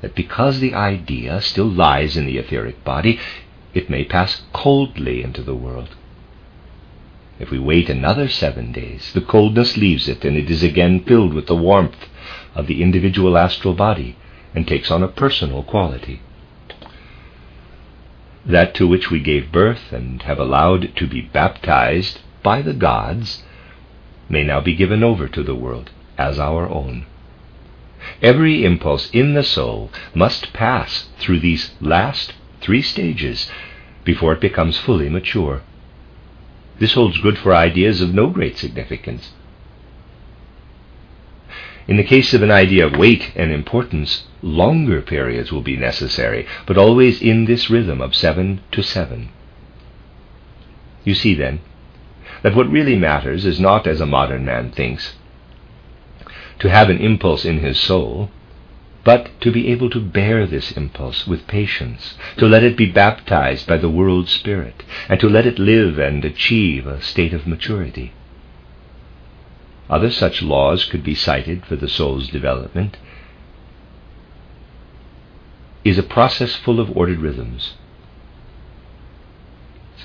that 0.00 0.14
because 0.14 0.60
the 0.60 0.74
idea 0.74 1.40
still 1.40 1.68
lies 1.68 2.16
in 2.16 2.26
the 2.26 2.38
etheric 2.38 2.82
body, 2.84 3.18
it 3.74 3.90
may 3.90 4.04
pass 4.04 4.42
coldly 4.52 5.22
into 5.22 5.42
the 5.42 5.54
world. 5.54 5.90
If 7.38 7.50
we 7.50 7.58
wait 7.58 7.88
another 7.88 8.28
seven 8.28 8.72
days, 8.72 9.12
the 9.14 9.20
coldness 9.20 9.76
leaves 9.76 10.08
it 10.08 10.24
and 10.24 10.36
it 10.36 10.50
is 10.50 10.62
again 10.62 11.04
filled 11.04 11.32
with 11.32 11.46
the 11.46 11.56
warmth 11.56 12.08
of 12.54 12.66
the 12.66 12.82
individual 12.82 13.38
astral 13.38 13.74
body 13.74 14.16
and 14.54 14.66
takes 14.66 14.90
on 14.90 15.02
a 15.02 15.08
personal 15.08 15.62
quality. 15.62 16.20
That 18.44 18.74
to 18.74 18.86
which 18.86 19.10
we 19.10 19.20
gave 19.20 19.52
birth 19.52 19.92
and 19.92 20.22
have 20.22 20.38
allowed 20.38 20.96
to 20.96 21.06
be 21.06 21.22
baptized 21.22 22.20
by 22.42 22.62
the 22.62 22.74
gods 22.74 23.42
may 24.28 24.44
now 24.44 24.60
be 24.60 24.74
given 24.74 25.02
over 25.02 25.28
to 25.28 25.42
the 25.42 25.54
world 25.54 25.90
as 26.18 26.38
our 26.38 26.68
own. 26.68 27.06
Every 28.22 28.64
impulse 28.64 29.10
in 29.10 29.34
the 29.34 29.42
soul 29.42 29.90
must 30.14 30.52
pass 30.52 31.08
through 31.18 31.40
these 31.40 31.72
last 31.80 32.34
three 32.60 32.82
stages 32.82 33.50
before 34.04 34.32
it 34.32 34.40
becomes 34.40 34.78
fully 34.78 35.08
mature. 35.08 35.62
This 36.78 36.94
holds 36.94 37.18
good 37.18 37.38
for 37.38 37.54
ideas 37.54 38.00
of 38.00 38.14
no 38.14 38.28
great 38.28 38.56
significance. 38.56 39.32
In 41.86 41.96
the 41.96 42.04
case 42.04 42.32
of 42.34 42.42
an 42.42 42.50
idea 42.50 42.86
of 42.86 42.96
weight 42.96 43.32
and 43.34 43.50
importance, 43.50 44.24
longer 44.42 45.02
periods 45.02 45.50
will 45.50 45.62
be 45.62 45.76
necessary, 45.76 46.46
but 46.64 46.78
always 46.78 47.20
in 47.20 47.46
this 47.46 47.68
rhythm 47.68 48.00
of 48.00 48.14
seven 48.14 48.60
to 48.72 48.82
seven. 48.82 49.30
You 51.04 51.14
see, 51.14 51.34
then, 51.34 51.60
that 52.42 52.54
what 52.54 52.70
really 52.70 52.96
matters 52.96 53.44
is 53.44 53.58
not, 53.58 53.86
as 53.86 54.00
a 54.00 54.06
modern 54.06 54.44
man 54.44 54.70
thinks, 54.70 55.14
to 56.60 56.70
have 56.70 56.90
an 56.90 56.98
impulse 56.98 57.44
in 57.44 57.58
his 57.58 57.78
soul, 57.78 58.30
but 59.02 59.30
to 59.40 59.50
be 59.50 59.68
able 59.68 59.88
to 59.90 60.00
bear 60.00 60.46
this 60.46 60.72
impulse 60.72 61.26
with 61.26 61.46
patience, 61.46 62.14
to 62.36 62.46
let 62.46 62.62
it 62.62 62.76
be 62.76 62.86
baptized 62.86 63.66
by 63.66 63.78
the 63.78 63.88
world 63.88 64.28
spirit, 64.28 64.84
and 65.08 65.18
to 65.18 65.28
let 65.28 65.46
it 65.46 65.58
live 65.58 65.98
and 65.98 66.24
achieve 66.24 66.86
a 66.86 67.00
state 67.00 67.32
of 67.32 67.46
maturity. 67.46 68.12
Other 69.88 70.10
such 70.10 70.42
laws 70.42 70.84
could 70.84 71.02
be 71.02 71.14
cited 71.14 71.66
for 71.66 71.76
the 71.76 71.88
soul's 71.88 72.28
development. 72.28 72.96
Is 75.82 75.98
a 75.98 76.02
process 76.02 76.54
full 76.54 76.78
of 76.78 76.94
ordered 76.94 77.20
rhythms. 77.20 77.72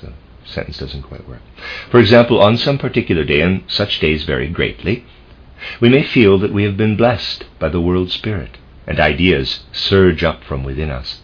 So, 0.00 0.14
sentence 0.44 0.78
doesn't 0.78 1.02
quite 1.02 1.28
work. 1.28 1.42
For 1.90 2.00
example, 2.00 2.40
on 2.42 2.56
some 2.56 2.78
particular 2.78 3.24
day, 3.24 3.42
and 3.42 3.62
such 3.68 4.00
days 4.00 4.24
vary 4.24 4.48
greatly, 4.48 5.04
we 5.80 5.88
may 5.88 6.02
feel 6.02 6.38
that 6.38 6.52
we 6.52 6.64
have 6.64 6.76
been 6.76 6.96
blessed 6.96 7.44
by 7.58 7.68
the 7.68 7.80
world 7.80 8.10
spirit, 8.10 8.58
and 8.86 9.00
ideas 9.00 9.64
surge 9.72 10.22
up 10.22 10.44
from 10.44 10.64
within 10.64 10.90
us. 10.90 11.20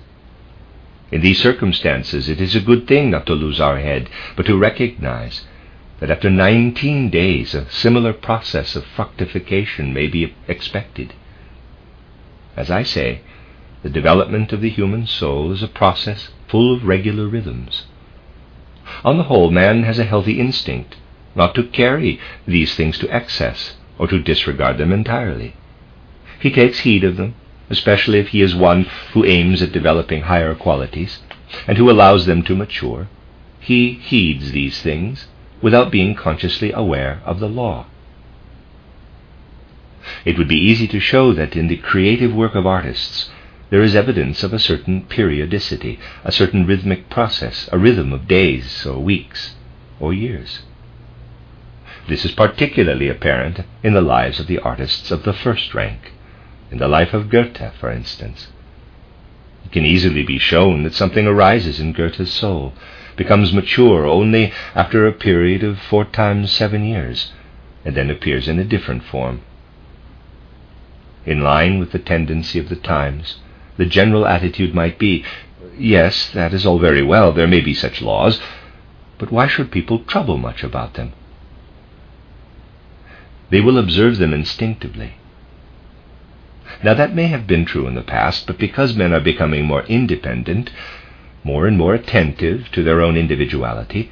In 1.11 1.21
these 1.21 1.41
circumstances, 1.41 2.29
it 2.29 2.41
is 2.41 2.57
a 2.57 2.61
good 2.61 2.89
thing 2.89 3.11
not 3.11 3.27
to 3.27 3.35
lose 3.35 3.61
our 3.61 3.79
head, 3.79 4.09
but 4.37 4.47
to 4.47 4.57
recognize 4.57 5.45
that 6.01 6.11
after 6.11 6.31
19 6.31 7.11
days 7.11 7.55
a 7.55 7.71
similar 7.71 8.13
process 8.13 8.75
of 8.75 8.85
fructification 8.87 9.93
may 9.93 10.07
be 10.07 10.35
expected. 10.49 11.13
As 12.57 12.71
I 12.71 12.83
say, 12.83 13.21
the 13.83 13.91
development 13.91 14.53
of 14.53 14.61
the 14.61 14.71
human 14.71 15.07
soul 15.07 15.53
is 15.53 15.63
a 15.63 15.69
process 15.69 16.31
full 16.49 16.75
of 16.75 16.85
regular 16.85 17.27
rhythms. 17.27 17.87
On 19.05 19.17
the 19.17 19.25
whole, 19.25 19.51
man 19.51 19.83
has 19.83 19.99
a 19.99 20.05
healthy 20.05 20.41
instinct 20.41 20.97
not 21.35 21.55
to 21.55 21.63
carry 21.63 22.19
these 22.47 22.75
things 22.75 22.99
to 22.99 23.15
excess 23.15 23.75
or 23.99 24.07
to 24.09 24.19
disregard 24.19 24.79
them 24.79 24.93
entirely. 24.93 25.55
He 26.41 26.51
takes 26.51 26.81
heed 26.81 27.05
of 27.05 27.17
them, 27.17 27.35
especially 27.71 28.19
if 28.19 28.29
he 28.29 28.43
is 28.43 28.55
one 28.55 28.87
who 29.13 29.25
aims 29.25 29.63
at 29.63 29.73
developing 29.73 30.23
higher 30.23 30.55
qualities 30.55 31.21
and 31.67 31.79
who 31.79 31.91
allows 31.91 32.27
them 32.27 32.43
to 32.43 32.57
mature. 32.57 33.09
He 33.61 33.93
heeds 33.93 34.53
these 34.53 34.83
things 34.83 35.29
without 35.61 35.93
being 35.93 36.15
consciously 36.15 36.73
aware 36.73 37.23
of 37.25 37.39
the 37.39 37.49
law. 37.49 37.87
It 40.25 40.37
would 40.37 40.49
be 40.49 40.59
easy 40.59 40.89
to 40.89 40.99
show 40.99 41.33
that 41.33 41.55
in 41.55 41.69
the 41.69 41.77
creative 41.77 42.35
work 42.35 42.57
of 42.57 42.67
artists 42.67 43.31
there 43.71 43.83
is 43.83 43.95
evidence 43.95 44.43
of 44.43 44.53
a 44.53 44.59
certain 44.59 45.03
periodicity, 45.03 45.99
a 46.25 46.33
certain 46.33 46.67
rhythmic 46.67 47.09
process, 47.09 47.69
a 47.73 47.79
rhythm 47.79 48.13
of 48.13 48.29
days 48.29 48.85
or 48.85 48.99
weeks 48.99 49.55
or 50.01 50.13
years. 50.13 50.63
This 52.09 52.25
is 52.25 52.33
particularly 52.33 53.09
apparent 53.09 53.61
in 53.83 53.95
the 53.95 54.01
lives 54.01 54.41
of 54.41 54.49
the 54.49 54.59
artists 54.59 55.11
of 55.11 55.23
the 55.23 55.33
first 55.33 55.73
rank, 55.73 56.13
in 56.71 56.79
the 56.79 56.89
life 56.89 57.15
of 57.15 57.31
Goethe, 57.31 57.73
for 57.79 57.91
instance. 57.91 58.49
It 59.65 59.71
can 59.71 59.87
easily 59.87 60.25
be 60.25 60.39
shown 60.39 60.83
that 60.83 60.95
something 60.95 61.27
arises 61.27 61.79
in 61.79 61.93
Goethe's 61.93 62.33
soul, 62.33 62.75
becomes 63.17 63.53
mature 63.53 64.07
only 64.07 64.53
after 64.75 65.07
a 65.07 65.13
period 65.13 65.63
of 65.63 65.79
four 65.79 66.05
times 66.05 66.51
seven 66.51 66.85
years, 66.85 67.31
and 67.85 67.95
then 67.95 68.11
appears 68.11 68.49
in 68.49 68.59
a 68.59 68.65
different 68.65 69.05
form. 69.05 69.43
In 71.25 71.41
line 71.41 71.79
with 71.79 71.93
the 71.93 72.01
tendency 72.01 72.59
of 72.59 72.69
the 72.69 72.77
times, 72.77 73.39
the 73.77 73.87
general 73.87 74.27
attitude 74.27 74.75
might 74.75 74.99
be 74.99 75.25
yes, 75.79 76.31
that 76.31 76.53
is 76.53 76.67
all 76.67 76.81
very 76.81 77.03
well, 77.03 77.33
there 77.33 77.47
may 77.47 77.61
be 77.61 77.75
such 77.75 78.03
laws, 78.03 78.41
but 79.19 79.31
why 79.31 79.47
should 79.47 79.71
people 79.71 80.01
trouble 80.01 80.37
much 80.37 80.65
about 80.65 80.95
them? 80.95 81.13
They 83.53 83.61
will 83.61 83.77
observe 83.77 84.17
them 84.17 84.33
instinctively. 84.33 85.13
Now 86.83 86.95
that 86.95 87.15
may 87.15 87.27
have 87.27 87.47
been 87.47 87.67
true 87.67 87.87
in 87.87 87.95
the 87.95 88.01
past, 88.01 88.47
but 88.47 88.57
because 88.57 88.97
men 88.97 89.13
are 89.13 89.21
becoming 89.21 89.67
more 89.67 89.83
independent, 89.83 90.73
more 91.45 91.67
and 91.67 91.77
more 91.77 91.93
attentive 91.93 92.71
to 92.73 92.83
their 92.83 93.03
own 93.03 93.15
individuality, 93.15 94.11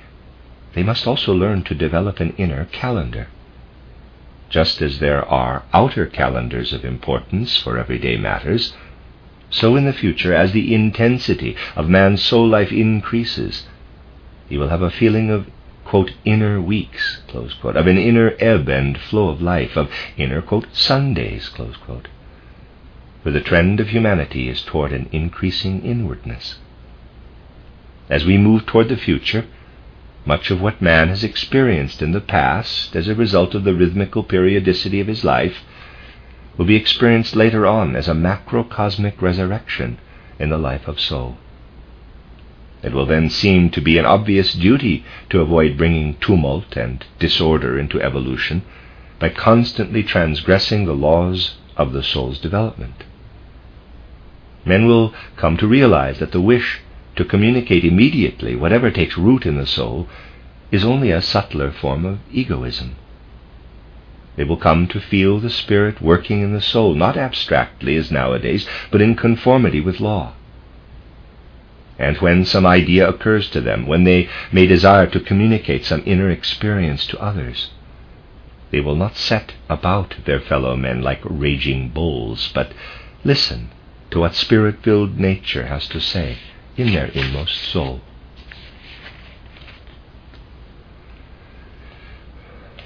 they 0.74 0.82
must 0.82 1.06
also 1.06 1.32
learn 1.32 1.62
to 1.64 1.74
develop 1.74 2.20
an 2.20 2.34
inner 2.36 2.66
calendar. 2.66 3.28
Just 4.50 4.82
as 4.82 4.98
there 4.98 5.24
are 5.24 5.62
outer 5.72 6.04
calendars 6.04 6.74
of 6.74 6.84
importance 6.84 7.56
for 7.56 7.78
everyday 7.78 8.18
matters, 8.18 8.74
so 9.48 9.74
in 9.74 9.86
the 9.86 9.94
future, 9.94 10.34
as 10.34 10.52
the 10.52 10.74
intensity 10.74 11.56
of 11.76 11.88
man's 11.88 12.22
soul 12.22 12.46
life 12.46 12.72
increases, 12.72 13.64
he 14.50 14.58
will 14.58 14.68
have 14.68 14.82
a 14.82 14.90
feeling 14.90 15.30
of, 15.30 15.48
quote, 15.90 16.12
inner 16.24 16.60
weeks, 16.60 17.20
quote, 17.60 17.76
of 17.76 17.88
an 17.88 17.98
inner 17.98 18.36
ebb 18.38 18.68
and 18.68 18.96
flow 18.96 19.28
of 19.28 19.42
life, 19.42 19.76
of 19.76 19.90
inner, 20.16 20.40
quote, 20.40 20.68
Sundays, 20.72 21.48
quote, 21.48 22.06
for 23.24 23.32
the 23.32 23.40
trend 23.40 23.80
of 23.80 23.88
humanity 23.88 24.48
is 24.48 24.62
toward 24.62 24.92
an 24.92 25.08
increasing 25.10 25.84
inwardness. 25.84 26.58
As 28.08 28.24
we 28.24 28.38
move 28.38 28.66
toward 28.66 28.88
the 28.88 28.96
future, 28.96 29.46
much 30.24 30.52
of 30.52 30.60
what 30.60 30.80
man 30.80 31.08
has 31.08 31.24
experienced 31.24 32.00
in 32.02 32.12
the 32.12 32.20
past 32.20 32.94
as 32.94 33.08
a 33.08 33.14
result 33.16 33.56
of 33.56 33.64
the 33.64 33.74
rhythmical 33.74 34.22
periodicity 34.22 35.00
of 35.00 35.08
his 35.08 35.24
life 35.24 35.64
will 36.56 36.66
be 36.66 36.76
experienced 36.76 37.34
later 37.34 37.66
on 37.66 37.96
as 37.96 38.06
a 38.06 38.14
macrocosmic 38.14 39.20
resurrection 39.20 39.98
in 40.38 40.50
the 40.50 40.58
life 40.58 40.86
of 40.86 41.00
soul. 41.00 41.36
It 42.82 42.92
will 42.92 43.06
then 43.06 43.28
seem 43.28 43.70
to 43.70 43.80
be 43.80 43.98
an 43.98 44.06
obvious 44.06 44.54
duty 44.54 45.04
to 45.28 45.40
avoid 45.40 45.76
bringing 45.76 46.14
tumult 46.14 46.76
and 46.76 47.04
disorder 47.18 47.78
into 47.78 48.00
evolution 48.00 48.62
by 49.18 49.28
constantly 49.28 50.02
transgressing 50.02 50.86
the 50.86 50.94
laws 50.94 51.56
of 51.76 51.92
the 51.92 52.02
soul's 52.02 52.38
development. 52.38 53.04
Men 54.64 54.86
will 54.86 55.14
come 55.36 55.56
to 55.58 55.66
realize 55.66 56.18
that 56.18 56.32
the 56.32 56.40
wish 56.40 56.80
to 57.16 57.24
communicate 57.24 57.84
immediately 57.84 58.56
whatever 58.56 58.90
takes 58.90 59.18
root 59.18 59.44
in 59.44 59.56
the 59.56 59.66
soul 59.66 60.08
is 60.70 60.84
only 60.84 61.10
a 61.10 61.20
subtler 61.20 61.70
form 61.70 62.06
of 62.06 62.18
egoism. 62.32 62.96
They 64.36 64.44
will 64.44 64.56
come 64.56 64.86
to 64.88 65.00
feel 65.00 65.38
the 65.38 65.50
Spirit 65.50 66.00
working 66.00 66.40
in 66.40 66.54
the 66.54 66.62
soul, 66.62 66.94
not 66.94 67.16
abstractly 67.16 67.96
as 67.96 68.10
nowadays, 68.10 68.66
but 68.90 69.02
in 69.02 69.16
conformity 69.16 69.80
with 69.80 70.00
law. 70.00 70.32
And 72.00 72.16
when 72.16 72.46
some 72.46 72.64
idea 72.64 73.06
occurs 73.06 73.50
to 73.50 73.60
them, 73.60 73.86
when 73.86 74.04
they 74.04 74.30
may 74.50 74.66
desire 74.66 75.06
to 75.08 75.20
communicate 75.20 75.84
some 75.84 76.02
inner 76.06 76.30
experience 76.30 77.06
to 77.08 77.20
others, 77.20 77.68
they 78.70 78.80
will 78.80 78.96
not 78.96 79.16
set 79.16 79.52
about 79.68 80.16
their 80.24 80.40
fellow 80.40 80.76
men 80.76 81.02
like 81.02 81.20
raging 81.24 81.90
bulls, 81.90 82.50
but 82.54 82.72
listen 83.22 83.68
to 84.12 84.20
what 84.20 84.34
spirit 84.34 84.82
filled 84.82 85.18
nature 85.20 85.66
has 85.66 85.86
to 85.88 86.00
say 86.00 86.38
in 86.78 86.94
their 86.94 87.08
inmost 87.08 87.58
soul. 87.58 88.00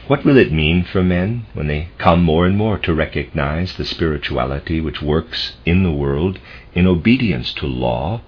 What 0.08 0.24
will 0.24 0.36
it 0.36 0.52
mean 0.52 0.82
for 0.82 1.04
men 1.04 1.46
when 1.52 1.68
they 1.68 1.90
come 1.98 2.24
more 2.24 2.46
and 2.46 2.56
more 2.56 2.78
to 2.78 2.92
recognize 2.92 3.76
the 3.76 3.84
spirituality 3.84 4.80
which 4.80 5.00
works 5.00 5.56
in 5.64 5.84
the 5.84 5.92
world 5.92 6.40
in 6.74 6.88
obedience 6.88 7.54
to 7.54 7.66
law 7.66 8.20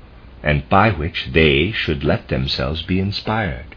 and 0.43 0.69
by 0.69 0.91
which 0.91 1.29
they 1.33 1.73
should 1.73 2.05
let 2.05 2.29
themselves 2.29 2.83
be 2.83 3.01
inspired? 3.01 3.75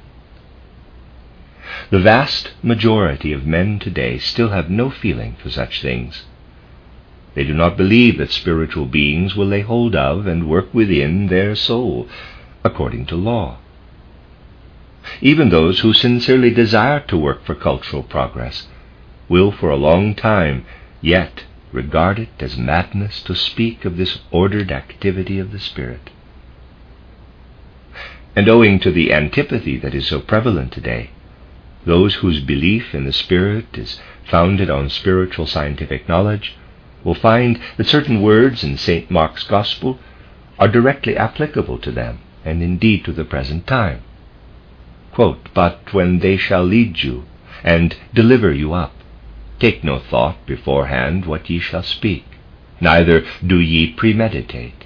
The 1.91 1.99
vast 1.99 2.51
majority 2.63 3.31
of 3.31 3.45
men 3.45 3.79
today 3.79 4.17
still 4.17 4.49
have 4.49 4.69
no 4.69 4.89
feeling 4.89 5.35
for 5.41 5.49
such 5.49 5.81
things. 5.81 6.25
They 7.35 7.43
do 7.43 7.53
not 7.53 7.77
believe 7.77 8.17
that 8.17 8.31
spiritual 8.31 8.85
beings 8.85 9.35
will 9.35 9.45
lay 9.47 9.61
hold 9.61 9.95
of 9.95 10.25
and 10.27 10.49
work 10.49 10.73
within 10.73 11.27
their 11.27 11.55
soul 11.55 12.07
according 12.63 13.05
to 13.07 13.15
law. 13.15 13.57
Even 15.21 15.49
those 15.49 15.79
who 15.79 15.93
sincerely 15.93 16.49
desire 16.49 16.99
to 17.01 17.17
work 17.17 17.43
for 17.43 17.55
cultural 17.55 18.03
progress 18.03 18.67
will 19.27 19.51
for 19.51 19.69
a 19.69 19.75
long 19.77 20.15
time 20.15 20.65
yet 21.01 21.45
regard 21.71 22.19
it 22.19 22.29
as 22.39 22.57
madness 22.57 23.21
to 23.23 23.35
speak 23.35 23.85
of 23.85 23.97
this 23.97 24.19
ordered 24.31 24.71
activity 24.71 25.39
of 25.39 25.51
the 25.51 25.59
Spirit. 25.59 26.09
And 28.39 28.47
owing 28.47 28.79
to 28.79 28.91
the 28.93 29.11
antipathy 29.11 29.75
that 29.79 29.93
is 29.93 30.07
so 30.07 30.21
prevalent 30.21 30.71
today, 30.71 31.09
those 31.85 32.15
whose 32.15 32.39
belief 32.39 32.95
in 32.95 33.03
the 33.03 33.11
Spirit 33.11 33.77
is 33.77 33.99
founded 34.31 34.69
on 34.69 34.89
spiritual 34.89 35.45
scientific 35.45 36.07
knowledge 36.07 36.55
will 37.03 37.15
find 37.15 37.59
that 37.75 37.87
certain 37.87 38.21
words 38.21 38.63
in 38.63 38.77
St. 38.77 39.11
Mark's 39.11 39.43
Gospel 39.43 39.99
are 40.57 40.69
directly 40.69 41.17
applicable 41.17 41.79
to 41.79 41.91
them 41.91 42.19
and 42.45 42.63
indeed 42.63 43.03
to 43.03 43.11
the 43.11 43.25
present 43.25 43.67
time. 43.67 44.03
Quote, 45.11 45.49
but 45.53 45.93
when 45.93 46.19
they 46.19 46.37
shall 46.37 46.63
lead 46.63 47.03
you 47.03 47.25
and 47.61 47.97
deliver 48.13 48.53
you 48.53 48.71
up, 48.71 48.93
take 49.59 49.83
no 49.83 49.99
thought 49.99 50.45
beforehand 50.45 51.25
what 51.25 51.49
ye 51.49 51.59
shall 51.59 51.83
speak, 51.83 52.23
neither 52.79 53.25
do 53.45 53.59
ye 53.59 53.91
premeditate. 53.91 54.78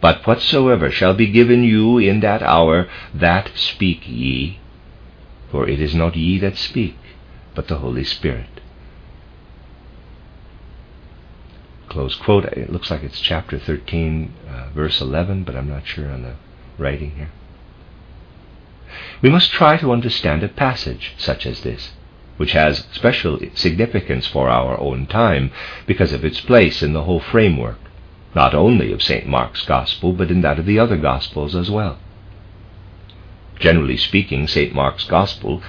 But 0.00 0.26
whatsoever 0.26 0.90
shall 0.90 1.14
be 1.14 1.26
given 1.26 1.62
you 1.62 1.98
in 1.98 2.20
that 2.20 2.42
hour, 2.42 2.88
that 3.14 3.50
speak 3.54 4.02
ye, 4.06 4.58
for 5.50 5.68
it 5.68 5.80
is 5.80 5.94
not 5.94 6.16
ye 6.16 6.38
that 6.38 6.56
speak, 6.56 6.96
but 7.54 7.68
the 7.68 7.78
Holy 7.78 8.04
Spirit. 8.04 8.60
Close 11.90 12.14
quote. 12.14 12.44
It 12.44 12.72
looks 12.72 12.90
like 12.90 13.02
it's 13.02 13.20
chapter 13.20 13.58
13, 13.58 14.32
uh, 14.48 14.68
verse 14.72 15.00
11, 15.00 15.42
but 15.42 15.56
I'm 15.56 15.68
not 15.68 15.86
sure 15.86 16.10
on 16.10 16.22
the 16.22 16.34
writing 16.78 17.10
here. 17.16 17.30
We 19.20 19.28
must 19.28 19.50
try 19.50 19.76
to 19.76 19.92
understand 19.92 20.42
a 20.42 20.48
passage 20.48 21.14
such 21.18 21.46
as 21.46 21.62
this, 21.62 21.90
which 22.36 22.52
has 22.52 22.86
special 22.92 23.38
significance 23.54 24.26
for 24.26 24.48
our 24.48 24.78
own 24.80 25.06
time 25.06 25.50
because 25.86 26.12
of 26.12 26.24
its 26.24 26.40
place 26.40 26.80
in 26.82 26.92
the 26.92 27.04
whole 27.04 27.20
framework, 27.20 27.78
not 28.34 28.54
only 28.54 28.92
of 28.92 29.02
St. 29.02 29.26
Mark's 29.26 29.64
Gospel, 29.64 30.12
but 30.12 30.30
in 30.30 30.40
that 30.42 30.58
of 30.58 30.66
the 30.66 30.78
other 30.78 30.96
Gospels 30.96 31.54
as 31.54 31.70
well. 31.70 31.98
Generally 33.58 33.98
speaking, 33.98 34.46
St. 34.46 34.74
Mark's 34.74 35.04
Gospel 35.04 35.62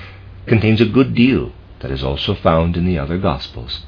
contains 0.45 0.79
a 0.79 0.85
good 0.85 1.13
deal 1.13 1.51
that 1.79 1.91
is 1.91 2.03
also 2.03 2.35
found 2.35 2.77
in 2.77 2.85
the 2.85 2.97
other 2.97 3.17
Gospels. 3.17 3.81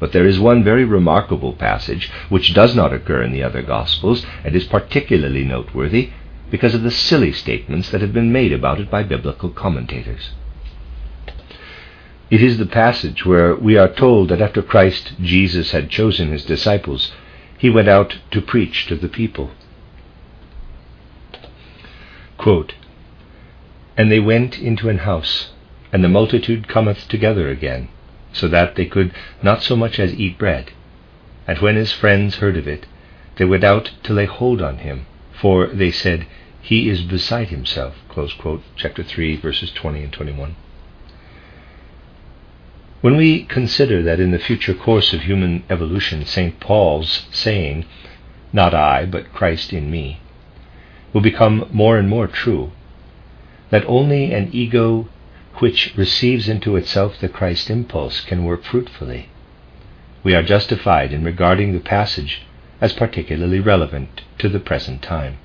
But 0.00 0.12
there 0.12 0.26
is 0.26 0.40
one 0.40 0.64
very 0.64 0.84
remarkable 0.84 1.52
passage 1.52 2.10
which 2.28 2.54
does 2.54 2.74
not 2.74 2.92
occur 2.92 3.22
in 3.22 3.32
the 3.32 3.42
other 3.42 3.62
Gospels 3.62 4.26
and 4.44 4.54
is 4.56 4.64
particularly 4.64 5.44
noteworthy 5.44 6.10
because 6.50 6.74
of 6.74 6.82
the 6.82 6.90
silly 6.90 7.32
statements 7.32 7.90
that 7.90 8.00
have 8.00 8.12
been 8.12 8.32
made 8.32 8.52
about 8.52 8.80
it 8.80 8.90
by 8.90 9.02
biblical 9.02 9.50
commentators. 9.50 10.32
It 12.30 12.42
is 12.42 12.58
the 12.58 12.66
passage 12.66 13.24
where 13.24 13.54
we 13.54 13.76
are 13.76 13.88
told 13.88 14.30
that 14.30 14.40
after 14.40 14.62
Christ 14.62 15.12
Jesus 15.20 15.70
had 15.70 15.90
chosen 15.90 16.32
his 16.32 16.44
disciples, 16.44 17.12
he 17.64 17.70
went 17.70 17.88
out 17.88 18.18
to 18.30 18.42
preach 18.42 18.84
to 18.84 18.94
the 18.94 19.08
people. 19.08 19.50
Quote, 22.36 22.74
and 23.96 24.12
they 24.12 24.20
went 24.20 24.58
into 24.58 24.90
an 24.90 24.98
house, 24.98 25.50
and 25.90 26.04
the 26.04 26.08
multitude 26.10 26.68
cometh 26.68 27.08
together 27.08 27.48
again, 27.48 27.88
so 28.34 28.48
that 28.48 28.74
they 28.74 28.84
could 28.84 29.14
not 29.42 29.62
so 29.62 29.74
much 29.74 29.98
as 29.98 30.12
eat 30.12 30.36
bread. 30.36 30.72
And 31.46 31.58
when 31.60 31.76
his 31.76 31.90
friends 31.90 32.36
heard 32.36 32.58
of 32.58 32.68
it, 32.68 32.84
they 33.36 33.46
went 33.46 33.64
out 33.64 33.92
to 34.02 34.12
lay 34.12 34.26
hold 34.26 34.60
on 34.60 34.76
him, 34.80 35.06
for 35.32 35.66
they 35.68 35.90
said, 35.90 36.26
He 36.60 36.90
is 36.90 37.00
beside 37.00 37.48
himself. 37.48 37.94
Quote, 38.10 38.62
chapter 38.76 39.02
3, 39.02 39.36
verses 39.36 39.70
20 39.70 40.02
and 40.02 40.12
21. 40.12 40.54
When 43.04 43.18
we 43.18 43.42
consider 43.44 44.02
that 44.02 44.18
in 44.18 44.30
the 44.30 44.38
future 44.38 44.72
course 44.72 45.12
of 45.12 45.24
human 45.24 45.64
evolution, 45.68 46.24
St. 46.24 46.58
Paul's 46.58 47.26
saying, 47.30 47.84
Not 48.50 48.72
I, 48.72 49.04
but 49.04 49.30
Christ 49.30 49.74
in 49.74 49.90
me, 49.90 50.20
will 51.12 51.20
become 51.20 51.68
more 51.70 51.98
and 51.98 52.08
more 52.08 52.26
true, 52.26 52.72
that 53.68 53.84
only 53.84 54.32
an 54.32 54.48
ego 54.52 55.06
which 55.56 55.92
receives 55.98 56.48
into 56.48 56.76
itself 56.76 57.20
the 57.20 57.28
Christ 57.28 57.68
impulse 57.68 58.22
can 58.22 58.42
work 58.42 58.64
fruitfully, 58.64 59.28
we 60.22 60.34
are 60.34 60.42
justified 60.42 61.12
in 61.12 61.24
regarding 61.24 61.74
the 61.74 61.80
passage 61.80 62.40
as 62.80 62.94
particularly 62.94 63.60
relevant 63.60 64.22
to 64.38 64.48
the 64.48 64.58
present 64.58 65.02
time. 65.02 65.36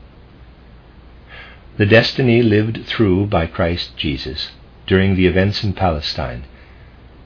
The 1.75 1.85
destiny 1.85 2.41
lived 2.41 2.85
through 2.85 3.25
by 3.25 3.47
Christ 3.47 3.97
Jesus 3.97 4.51
during 4.87 5.17
the 5.17 5.27
events 5.27 5.61
in 5.61 5.73
Palestine 5.73 6.45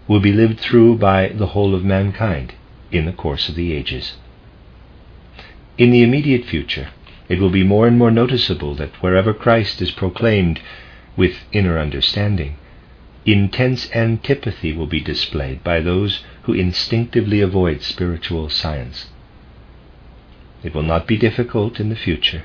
will 0.07 0.19
be 0.19 0.31
lived 0.31 0.59
through 0.59 0.97
by 0.97 1.27
the 1.29 1.47
whole 1.47 1.73
of 1.73 1.83
mankind 1.83 2.53
in 2.91 3.05
the 3.05 3.13
course 3.13 3.49
of 3.49 3.55
the 3.55 3.73
ages. 3.73 4.15
In 5.77 5.91
the 5.91 6.03
immediate 6.03 6.45
future, 6.45 6.89
it 7.29 7.39
will 7.39 7.49
be 7.49 7.63
more 7.63 7.87
and 7.87 7.97
more 7.97 8.11
noticeable 8.11 8.75
that 8.75 9.01
wherever 9.01 9.33
Christ 9.33 9.81
is 9.81 9.91
proclaimed 9.91 10.59
with 11.15 11.37
inner 11.51 11.79
understanding, 11.79 12.57
intense 13.25 13.89
antipathy 13.91 14.73
will 14.73 14.87
be 14.87 14.99
displayed 14.99 15.63
by 15.63 15.79
those 15.79 16.23
who 16.43 16.53
instinctively 16.53 17.39
avoid 17.41 17.81
spiritual 17.81 18.49
science. 18.49 19.07
It 20.63 20.75
will 20.75 20.83
not 20.83 21.07
be 21.07 21.17
difficult 21.17 21.79
in 21.79 21.89
the 21.89 21.95
future 21.95 22.43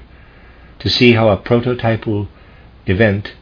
to 0.78 0.88
see 0.88 1.12
how 1.12 1.28
a 1.28 1.36
prototypal 1.36 2.28
event, 2.86 3.34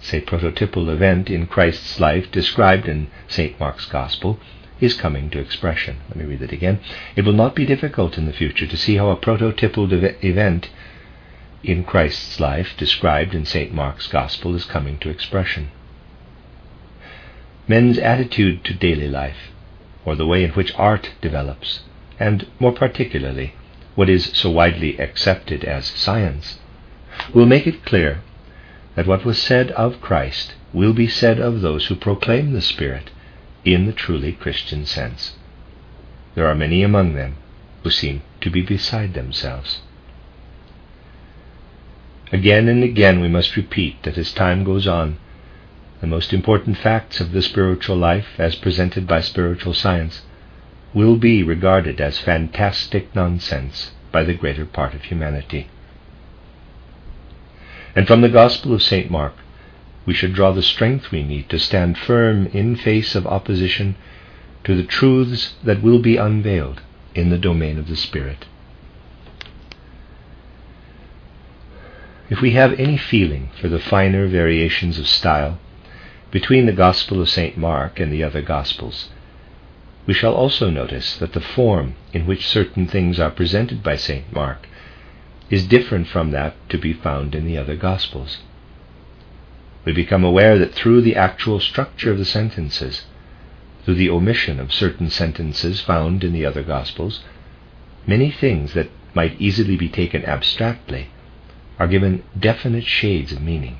say 0.00 0.20
prototypal 0.20 0.88
event 0.88 1.30
in 1.30 1.46
Christ's 1.46 1.98
life 2.00 2.30
described 2.30 2.86
in 2.86 3.08
St. 3.28 3.58
Mark's 3.58 3.86
Gospel, 3.86 4.38
is 4.80 4.94
coming 4.94 5.30
to 5.30 5.38
expression. 5.38 5.98
Let 6.08 6.16
me 6.16 6.24
read 6.24 6.42
it 6.42 6.52
again. 6.52 6.80
It 7.14 7.24
will 7.24 7.32
not 7.32 7.54
be 7.54 7.64
difficult 7.64 8.18
in 8.18 8.26
the 8.26 8.32
future 8.32 8.66
to 8.66 8.76
see 8.76 8.96
how 8.96 9.08
a 9.08 9.16
prototypal 9.16 9.90
event 10.22 10.68
in 11.62 11.84
Christ's 11.84 12.38
life 12.38 12.76
described 12.76 13.34
in 13.34 13.44
St. 13.44 13.72
Mark's 13.72 14.06
Gospel 14.06 14.54
is 14.54 14.64
coming 14.64 14.98
to 14.98 15.10
expression. 15.10 15.70
Men's 17.66 17.98
attitude 17.98 18.64
to 18.64 18.74
daily 18.74 19.08
life, 19.08 19.50
or 20.04 20.14
the 20.14 20.26
way 20.26 20.44
in 20.44 20.50
which 20.50 20.74
art 20.76 21.10
develops, 21.20 21.80
and 22.20 22.46
more 22.60 22.72
particularly, 22.72 23.54
what 23.94 24.08
is 24.08 24.30
so 24.34 24.50
widely 24.50 24.98
accepted 24.98 25.64
as 25.64 25.86
science, 25.86 26.58
will 27.34 27.46
make 27.46 27.66
it 27.66 27.84
clear 27.84 28.22
that 28.96 29.06
what 29.06 29.24
was 29.24 29.40
said 29.40 29.70
of 29.72 30.00
Christ 30.00 30.54
will 30.72 30.94
be 30.94 31.06
said 31.06 31.38
of 31.38 31.60
those 31.60 31.86
who 31.86 31.94
proclaim 31.94 32.52
the 32.52 32.62
Spirit 32.62 33.10
in 33.64 33.86
the 33.86 33.92
truly 33.92 34.32
Christian 34.32 34.86
sense. 34.86 35.34
There 36.34 36.46
are 36.46 36.54
many 36.54 36.82
among 36.82 37.14
them 37.14 37.36
who 37.82 37.90
seem 37.90 38.22
to 38.40 38.50
be 38.50 38.62
beside 38.62 39.14
themselves. 39.14 39.80
Again 42.32 42.68
and 42.68 42.82
again 42.82 43.20
we 43.20 43.28
must 43.28 43.56
repeat 43.56 44.02
that 44.02 44.18
as 44.18 44.32
time 44.32 44.64
goes 44.64 44.86
on, 44.86 45.18
the 46.00 46.06
most 46.06 46.32
important 46.32 46.76
facts 46.76 47.20
of 47.20 47.32
the 47.32 47.42
spiritual 47.42 47.96
life, 47.96 48.38
as 48.38 48.54
presented 48.54 49.06
by 49.06 49.20
spiritual 49.20 49.72
science, 49.72 50.22
will 50.92 51.16
be 51.16 51.42
regarded 51.42 52.00
as 52.00 52.18
fantastic 52.18 53.14
nonsense 53.14 53.92
by 54.10 54.24
the 54.24 54.34
greater 54.34 54.66
part 54.66 54.94
of 54.94 55.04
humanity. 55.04 55.68
And 57.96 58.06
from 58.06 58.20
the 58.20 58.28
Gospel 58.28 58.74
of 58.74 58.82
St. 58.82 59.10
Mark, 59.10 59.32
we 60.04 60.12
should 60.12 60.34
draw 60.34 60.52
the 60.52 60.62
strength 60.62 61.10
we 61.10 61.22
need 61.22 61.48
to 61.48 61.58
stand 61.58 61.96
firm 61.96 62.46
in 62.48 62.76
face 62.76 63.14
of 63.14 63.26
opposition 63.26 63.96
to 64.64 64.76
the 64.76 64.84
truths 64.84 65.54
that 65.64 65.82
will 65.82 65.98
be 65.98 66.18
unveiled 66.18 66.82
in 67.14 67.30
the 67.30 67.38
domain 67.38 67.78
of 67.78 67.88
the 67.88 67.96
Spirit. 67.96 68.44
If 72.28 72.42
we 72.42 72.50
have 72.50 72.78
any 72.78 72.98
feeling 72.98 73.48
for 73.58 73.68
the 73.68 73.78
finer 73.78 74.26
variations 74.26 74.98
of 74.98 75.08
style 75.08 75.58
between 76.30 76.66
the 76.66 76.72
Gospel 76.72 77.22
of 77.22 77.30
St. 77.30 77.56
Mark 77.56 77.98
and 77.98 78.12
the 78.12 78.22
other 78.22 78.42
Gospels, 78.42 79.08
we 80.04 80.12
shall 80.12 80.34
also 80.34 80.68
notice 80.68 81.16
that 81.16 81.32
the 81.32 81.40
form 81.40 81.94
in 82.12 82.26
which 82.26 82.46
certain 82.46 82.86
things 82.86 83.18
are 83.18 83.30
presented 83.30 83.82
by 83.82 83.96
St. 83.96 84.30
Mark 84.34 84.68
is 85.48 85.66
different 85.66 86.08
from 86.08 86.32
that 86.32 86.54
to 86.68 86.78
be 86.78 86.92
found 86.92 87.34
in 87.34 87.46
the 87.46 87.56
other 87.56 87.76
Gospels. 87.76 88.38
We 89.84 89.92
become 89.92 90.24
aware 90.24 90.58
that 90.58 90.74
through 90.74 91.02
the 91.02 91.14
actual 91.14 91.60
structure 91.60 92.10
of 92.10 92.18
the 92.18 92.24
sentences, 92.24 93.04
through 93.84 93.94
the 93.94 94.10
omission 94.10 94.58
of 94.58 94.72
certain 94.72 95.10
sentences 95.10 95.80
found 95.80 96.24
in 96.24 96.32
the 96.32 96.44
other 96.44 96.64
Gospels, 96.64 97.22
many 98.06 98.30
things 98.30 98.74
that 98.74 98.90
might 99.14 99.40
easily 99.40 99.76
be 99.76 99.88
taken 99.88 100.24
abstractly 100.24 101.08
are 101.78 101.86
given 101.86 102.24
definite 102.38 102.84
shades 102.84 103.32
of 103.32 103.40
meaning. 103.40 103.78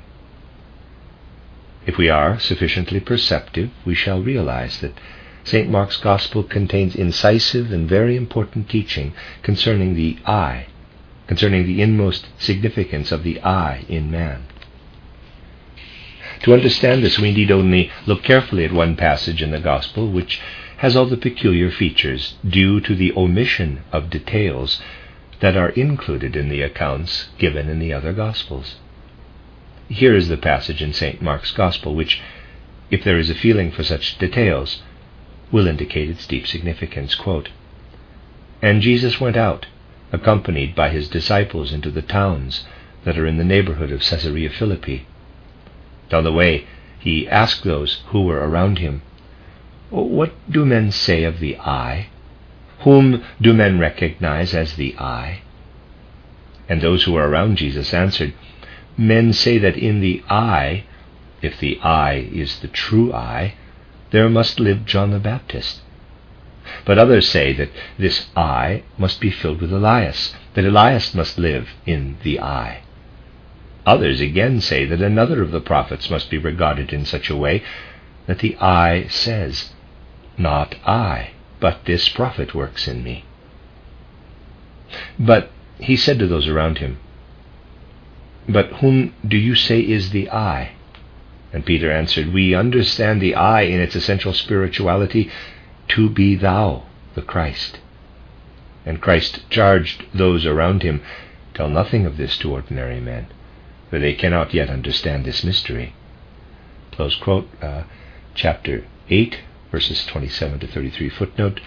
If 1.85 1.97
we 1.97 2.09
are 2.09 2.39
sufficiently 2.39 3.01
perceptive, 3.01 3.69
we 3.85 3.95
shall 3.95 4.21
realize 4.21 4.79
that 4.79 4.97
St. 5.43 5.69
Mark's 5.69 5.97
Gospel 5.97 6.43
contains 6.43 6.95
incisive 6.95 7.71
and 7.71 7.87
very 7.87 8.15
important 8.15 8.69
teaching 8.69 9.13
concerning 9.41 9.95
the 9.95 10.17
I 10.25 10.67
concerning 11.27 11.65
the 11.65 11.81
inmost 11.81 12.27
significance 12.37 13.11
of 13.11 13.23
the 13.23 13.39
I 13.41 13.85
in 13.87 14.09
man. 14.09 14.45
To 16.43 16.53
understand 16.53 17.03
this, 17.03 17.19
we 17.19 17.33
need 17.33 17.51
only 17.51 17.91
look 18.05 18.23
carefully 18.23 18.63
at 18.63 18.71
one 18.71 18.95
passage 18.95 19.41
in 19.41 19.51
the 19.51 19.59
Gospel 19.59 20.11
which 20.11 20.39
has 20.77 20.95
all 20.95 21.07
the 21.07 21.17
peculiar 21.17 21.71
features 21.71 22.35
due 22.47 22.79
to 22.81 22.95
the 22.95 23.11
omission 23.13 23.81
of 23.91 24.09
details 24.09 24.81
that 25.39 25.57
are 25.57 25.69
included 25.69 26.35
in 26.35 26.49
the 26.49 26.61
accounts 26.61 27.29
given 27.37 27.67
in 27.67 27.79
the 27.79 27.91
other 27.91 28.13
Gospels. 28.13 28.75
Here 29.89 30.15
is 30.15 30.27
the 30.27 30.37
passage 30.37 30.81
in 30.81 30.93
St. 30.93 31.21
Mark's 31.21 31.51
Gospel 31.51 31.95
which, 31.95 32.21
if 32.91 33.03
there 33.03 33.17
is 33.17 33.29
a 33.29 33.35
feeling 33.35 33.71
for 33.71 33.83
such 33.83 34.17
details, 34.17 34.81
will 35.51 35.67
indicate 35.67 36.09
its 36.09 36.27
deep 36.27 36.45
significance. 36.45 37.15
Quote, 37.15 37.49
and 38.61 38.81
Jesus 38.81 39.19
went 39.19 39.37
out 39.37 39.65
accompanied 40.11 40.75
by 40.75 40.89
his 40.89 41.09
disciples 41.09 41.71
into 41.71 41.91
the 41.91 42.01
towns 42.01 42.65
that 43.03 43.17
are 43.17 43.27
in 43.27 43.37
the 43.37 43.43
neighborhood 43.43 43.91
of 43.91 44.01
Caesarea 44.01 44.49
Philippi. 44.49 45.05
On 46.11 46.23
the 46.23 46.31
way, 46.31 46.65
he 46.99 47.27
asked 47.27 47.63
those 47.63 48.01
who 48.07 48.23
were 48.23 48.39
around 48.39 48.79
him, 48.79 49.01
What 49.89 50.33
do 50.49 50.65
men 50.65 50.91
say 50.91 51.23
of 51.23 51.39
the 51.39 51.57
I? 51.57 52.07
Whom 52.79 53.23
do 53.41 53.53
men 53.53 53.79
recognize 53.79 54.53
as 54.53 54.75
the 54.75 54.95
I? 54.97 55.41
And 56.69 56.81
those 56.81 57.03
who 57.03 57.13
were 57.13 57.27
around 57.27 57.57
Jesus 57.57 57.93
answered, 57.93 58.33
Men 58.97 59.31
say 59.33 59.57
that 59.57 59.77
in 59.77 59.99
the 60.01 60.23
I, 60.29 60.83
if 61.41 61.59
the 61.59 61.79
I 61.81 62.27
is 62.31 62.59
the 62.59 62.67
true 62.67 63.13
I, 63.13 63.53
there 64.11 64.29
must 64.29 64.59
live 64.59 64.85
John 64.85 65.11
the 65.11 65.19
Baptist. 65.19 65.81
But 66.85 66.97
others 66.97 67.27
say 67.27 67.53
that 67.53 67.69
this 67.97 68.27
I 68.35 68.83
must 68.97 69.19
be 69.21 69.31
filled 69.31 69.61
with 69.61 69.71
Elias, 69.71 70.35
that 70.53 70.65
Elias 70.65 71.13
must 71.13 71.37
live 71.37 71.69
in 71.85 72.17
the 72.23 72.39
I. 72.39 72.81
Others 73.85 74.19
again 74.19 74.59
say 74.59 74.85
that 74.85 75.01
another 75.01 75.41
of 75.41 75.51
the 75.51 75.61
prophets 75.61 76.09
must 76.09 76.29
be 76.29 76.37
regarded 76.37 76.91
in 76.91 77.05
such 77.05 77.29
a 77.29 77.37
way 77.37 77.63
that 78.25 78.39
the 78.39 78.57
I 78.57 79.07
says, 79.07 79.71
Not 80.37 80.75
I, 80.85 81.31
but 81.59 81.85
this 81.85 82.09
prophet 82.09 82.53
works 82.53 82.87
in 82.87 83.03
me. 83.03 83.23
But 85.17 85.51
he 85.79 85.95
said 85.95 86.19
to 86.19 86.27
those 86.27 86.47
around 86.47 86.79
him, 86.79 86.97
But 88.47 88.67
whom 88.81 89.13
do 89.25 89.37
you 89.37 89.55
say 89.55 89.79
is 89.79 90.09
the 90.09 90.29
I? 90.29 90.71
And 91.53 91.65
Peter 91.65 91.91
answered, 91.91 92.33
We 92.33 92.53
understand 92.53 93.21
the 93.21 93.35
I 93.35 93.61
in 93.61 93.79
its 93.79 93.95
essential 93.95 94.33
spirituality 94.33 95.29
to 95.89 96.09
be 96.09 96.35
thou 96.35 96.83
the 97.15 97.21
Christ. 97.21 97.79
And 98.85 99.01
Christ 99.01 99.49
charged 99.49 100.05
those 100.13 100.45
around 100.45 100.83
him, 100.83 101.01
Tell 101.53 101.69
nothing 101.69 102.05
of 102.05 102.17
this 102.17 102.37
to 102.39 102.51
ordinary 102.51 102.99
men, 102.99 103.27
for 103.89 103.99
they 103.99 104.13
cannot 104.13 104.53
yet 104.53 104.69
understand 104.69 105.25
this 105.25 105.43
mystery. 105.43 105.93
Close 106.91 107.15
quote, 107.15 107.49
uh, 107.61 107.83
chapter 108.35 108.85
8, 109.09 109.39
verses 109.71 110.05
27 110.05 110.59
to 110.59 110.67
33. 110.67 111.09
Footnote 111.09 111.59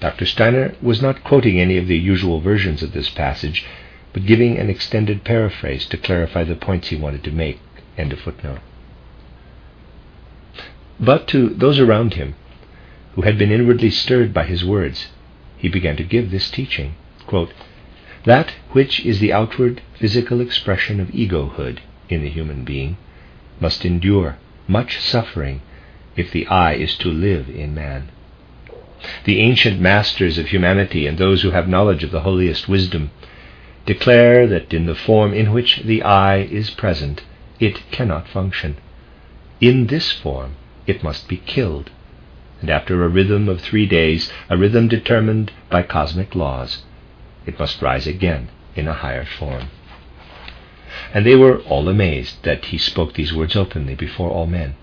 Dr. 0.00 0.26
Steiner 0.26 0.74
was 0.82 1.00
not 1.00 1.24
quoting 1.24 1.58
any 1.58 1.78
of 1.78 1.86
the 1.86 1.96
usual 1.96 2.40
versions 2.40 2.82
of 2.82 2.92
this 2.92 3.08
passage, 3.10 3.64
but 4.12 4.26
giving 4.26 4.58
an 4.58 4.68
extended 4.68 5.24
paraphrase 5.24 5.86
to 5.86 5.96
clarify 5.96 6.44
the 6.44 6.56
points 6.56 6.88
he 6.88 6.96
wanted 6.96 7.24
to 7.24 7.30
make. 7.30 7.60
End 7.96 8.12
of 8.12 8.20
footnote. 8.20 8.58
But 11.00 11.26
to 11.28 11.50
those 11.50 11.78
around 11.78 12.14
him, 12.14 12.34
who 13.16 13.22
had 13.22 13.38
been 13.38 13.50
inwardly 13.50 13.88
stirred 13.88 14.32
by 14.34 14.44
his 14.44 14.62
words, 14.62 15.08
he 15.56 15.70
began 15.70 15.96
to 15.96 16.04
give 16.04 16.30
this 16.30 16.50
teaching. 16.50 16.94
Quote, 17.26 17.52
that 18.24 18.50
which 18.72 19.00
is 19.06 19.20
the 19.20 19.32
outward 19.32 19.80
physical 19.98 20.40
expression 20.42 21.00
of 21.00 21.08
egohood 21.08 21.78
in 22.10 22.20
the 22.20 22.28
human 22.28 22.62
being 22.62 22.96
must 23.58 23.86
endure 23.86 24.36
much 24.68 25.00
suffering 25.00 25.62
if 26.14 26.30
the 26.30 26.46
I 26.46 26.74
is 26.74 26.94
to 26.98 27.08
live 27.08 27.48
in 27.48 27.74
man. 27.74 28.10
The 29.24 29.40
ancient 29.40 29.80
masters 29.80 30.36
of 30.36 30.48
humanity 30.48 31.06
and 31.06 31.16
those 31.16 31.40
who 31.40 31.52
have 31.52 31.68
knowledge 31.68 32.04
of 32.04 32.10
the 32.10 32.20
holiest 32.20 32.68
wisdom 32.68 33.12
declare 33.86 34.46
that 34.46 34.74
in 34.74 34.84
the 34.84 34.94
form 34.94 35.32
in 35.32 35.52
which 35.52 35.78
the 35.84 36.02
I 36.02 36.40
is 36.40 36.68
present, 36.68 37.22
it 37.60 37.80
cannot 37.90 38.28
function. 38.28 38.76
In 39.58 39.86
this 39.86 40.12
form, 40.12 40.56
it 40.86 41.02
must 41.02 41.28
be 41.28 41.38
killed 41.38 41.90
and 42.60 42.70
after 42.70 43.04
a 43.04 43.08
rhythm 43.08 43.48
of 43.48 43.60
three 43.60 43.86
days, 43.86 44.32
a 44.48 44.56
rhythm 44.56 44.88
determined 44.88 45.52
by 45.70 45.82
cosmic 45.82 46.34
laws, 46.34 46.82
it 47.44 47.58
must 47.58 47.82
rise 47.82 48.06
again 48.06 48.48
in 48.74 48.88
a 48.88 48.94
higher 48.94 49.24
form. 49.24 49.68
And 51.12 51.26
they 51.26 51.36
were 51.36 51.58
all 51.60 51.88
amazed 51.88 52.42
that 52.44 52.66
he 52.66 52.78
spoke 52.78 53.14
these 53.14 53.34
words 53.34 53.54
openly 53.56 53.94
before 53.94 54.30
all 54.30 54.46
men. 54.46 54.74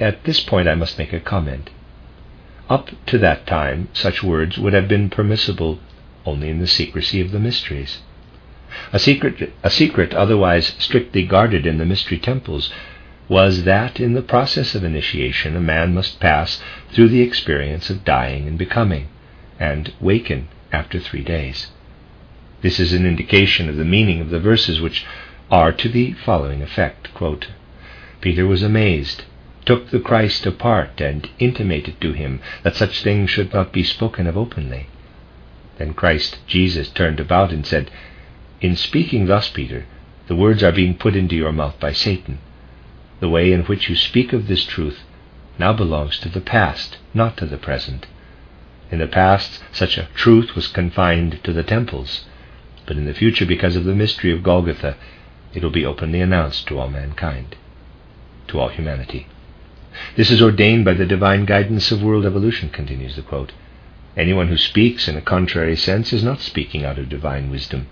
At 0.00 0.24
this 0.24 0.40
point, 0.40 0.68
I 0.68 0.74
must 0.74 0.98
make 0.98 1.12
a 1.12 1.20
comment. 1.20 1.70
Up 2.70 2.90
to 3.06 3.18
that 3.18 3.46
time, 3.46 3.88
such 3.92 4.22
words 4.22 4.56
would 4.58 4.72
have 4.72 4.88
been 4.88 5.10
permissible 5.10 5.80
only 6.24 6.48
in 6.48 6.60
the 6.60 6.66
secrecy 6.66 7.20
of 7.20 7.32
the 7.32 7.40
mysteries. 7.40 8.02
A 8.92 8.98
secret, 8.98 9.52
a 9.62 9.70
secret 9.70 10.14
otherwise 10.14 10.74
strictly 10.78 11.24
guarded 11.24 11.66
in 11.66 11.78
the 11.78 11.84
mystery 11.84 12.18
temples 12.18 12.72
was 13.28 13.64
that 13.64 13.98
in 13.98 14.12
the 14.12 14.22
process 14.22 14.74
of 14.74 14.84
initiation 14.84 15.56
a 15.56 15.60
man 15.60 15.94
must 15.94 16.20
pass 16.20 16.60
through 16.90 17.08
the 17.08 17.22
experience 17.22 17.88
of 17.88 18.04
dying 18.04 18.46
and 18.46 18.58
becoming, 18.58 19.08
and 19.58 19.92
waken 20.00 20.48
after 20.72 20.98
three 21.00 21.22
days. 21.22 21.70
This 22.60 22.78
is 22.80 22.92
an 22.92 23.06
indication 23.06 23.68
of 23.68 23.76
the 23.76 23.84
meaning 23.84 24.20
of 24.20 24.30
the 24.30 24.40
verses 24.40 24.80
which 24.80 25.04
are 25.50 25.72
to 25.72 25.88
the 25.88 26.12
following 26.12 26.62
effect 26.62 27.12
quote, 27.14 27.48
Peter 28.20 28.46
was 28.46 28.62
amazed, 28.62 29.24
took 29.64 29.90
the 29.90 30.00
Christ 30.00 30.46
apart, 30.46 31.00
and 31.00 31.28
intimated 31.38 32.00
to 32.00 32.12
him 32.12 32.40
that 32.62 32.76
such 32.76 33.02
things 33.02 33.30
should 33.30 33.52
not 33.52 33.72
be 33.72 33.82
spoken 33.82 34.26
of 34.26 34.36
openly. 34.36 34.86
Then 35.78 35.92
Christ 35.94 36.38
Jesus 36.46 36.88
turned 36.88 37.20
about 37.20 37.52
and 37.52 37.66
said, 37.66 37.90
In 38.60 38.76
speaking 38.76 39.26
thus, 39.26 39.48
Peter, 39.48 39.84
the 40.26 40.36
words 40.36 40.62
are 40.62 40.72
being 40.72 40.96
put 40.96 41.16
into 41.16 41.36
your 41.36 41.52
mouth 41.52 41.78
by 41.78 41.92
Satan. 41.92 42.38
The 43.20 43.28
way 43.28 43.52
in 43.52 43.62
which 43.62 43.88
you 43.88 43.94
speak 43.94 44.32
of 44.32 44.48
this 44.48 44.64
truth 44.64 45.04
now 45.58 45.72
belongs 45.72 46.18
to 46.18 46.28
the 46.28 46.40
past, 46.40 46.98
not 47.14 47.36
to 47.36 47.46
the 47.46 47.56
present. 47.56 48.06
In 48.90 48.98
the 48.98 49.06
past, 49.06 49.62
such 49.72 49.96
a 49.96 50.08
truth 50.14 50.54
was 50.54 50.66
confined 50.66 51.38
to 51.44 51.52
the 51.52 51.62
temples, 51.62 52.24
but 52.86 52.96
in 52.96 53.04
the 53.04 53.14
future, 53.14 53.46
because 53.46 53.76
of 53.76 53.84
the 53.84 53.94
mystery 53.94 54.32
of 54.32 54.42
Golgotha, 54.42 54.96
it 55.54 55.62
will 55.62 55.70
be 55.70 55.86
openly 55.86 56.20
announced 56.20 56.66
to 56.66 56.78
all 56.78 56.88
mankind, 56.88 57.54
to 58.48 58.58
all 58.58 58.68
humanity. 58.68 59.28
This 60.16 60.32
is 60.32 60.42
ordained 60.42 60.84
by 60.84 60.94
the 60.94 61.06
divine 61.06 61.44
guidance 61.44 61.92
of 61.92 62.02
world 62.02 62.26
evolution, 62.26 62.68
continues 62.68 63.14
the 63.14 63.22
quote. 63.22 63.52
Anyone 64.16 64.48
who 64.48 64.56
speaks 64.56 65.06
in 65.06 65.16
a 65.16 65.22
contrary 65.22 65.76
sense 65.76 66.12
is 66.12 66.24
not 66.24 66.40
speaking 66.40 66.84
out 66.84 66.98
of 66.98 67.08
divine 67.08 67.48
wisdom, 67.48 67.86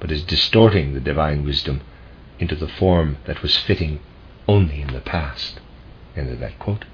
but 0.00 0.10
is 0.10 0.22
distorting 0.22 0.94
the 0.94 1.00
divine 1.00 1.44
wisdom 1.44 1.82
into 2.38 2.54
the 2.56 2.68
form 2.68 3.18
that 3.26 3.42
was 3.42 3.58
fitting 3.58 4.00
only 4.48 4.80
in 4.80 4.92
the 4.92 5.00
past. 5.00 5.60
End 6.16 6.30
of 6.30 6.40
that 6.40 6.58
quote. 6.58 6.84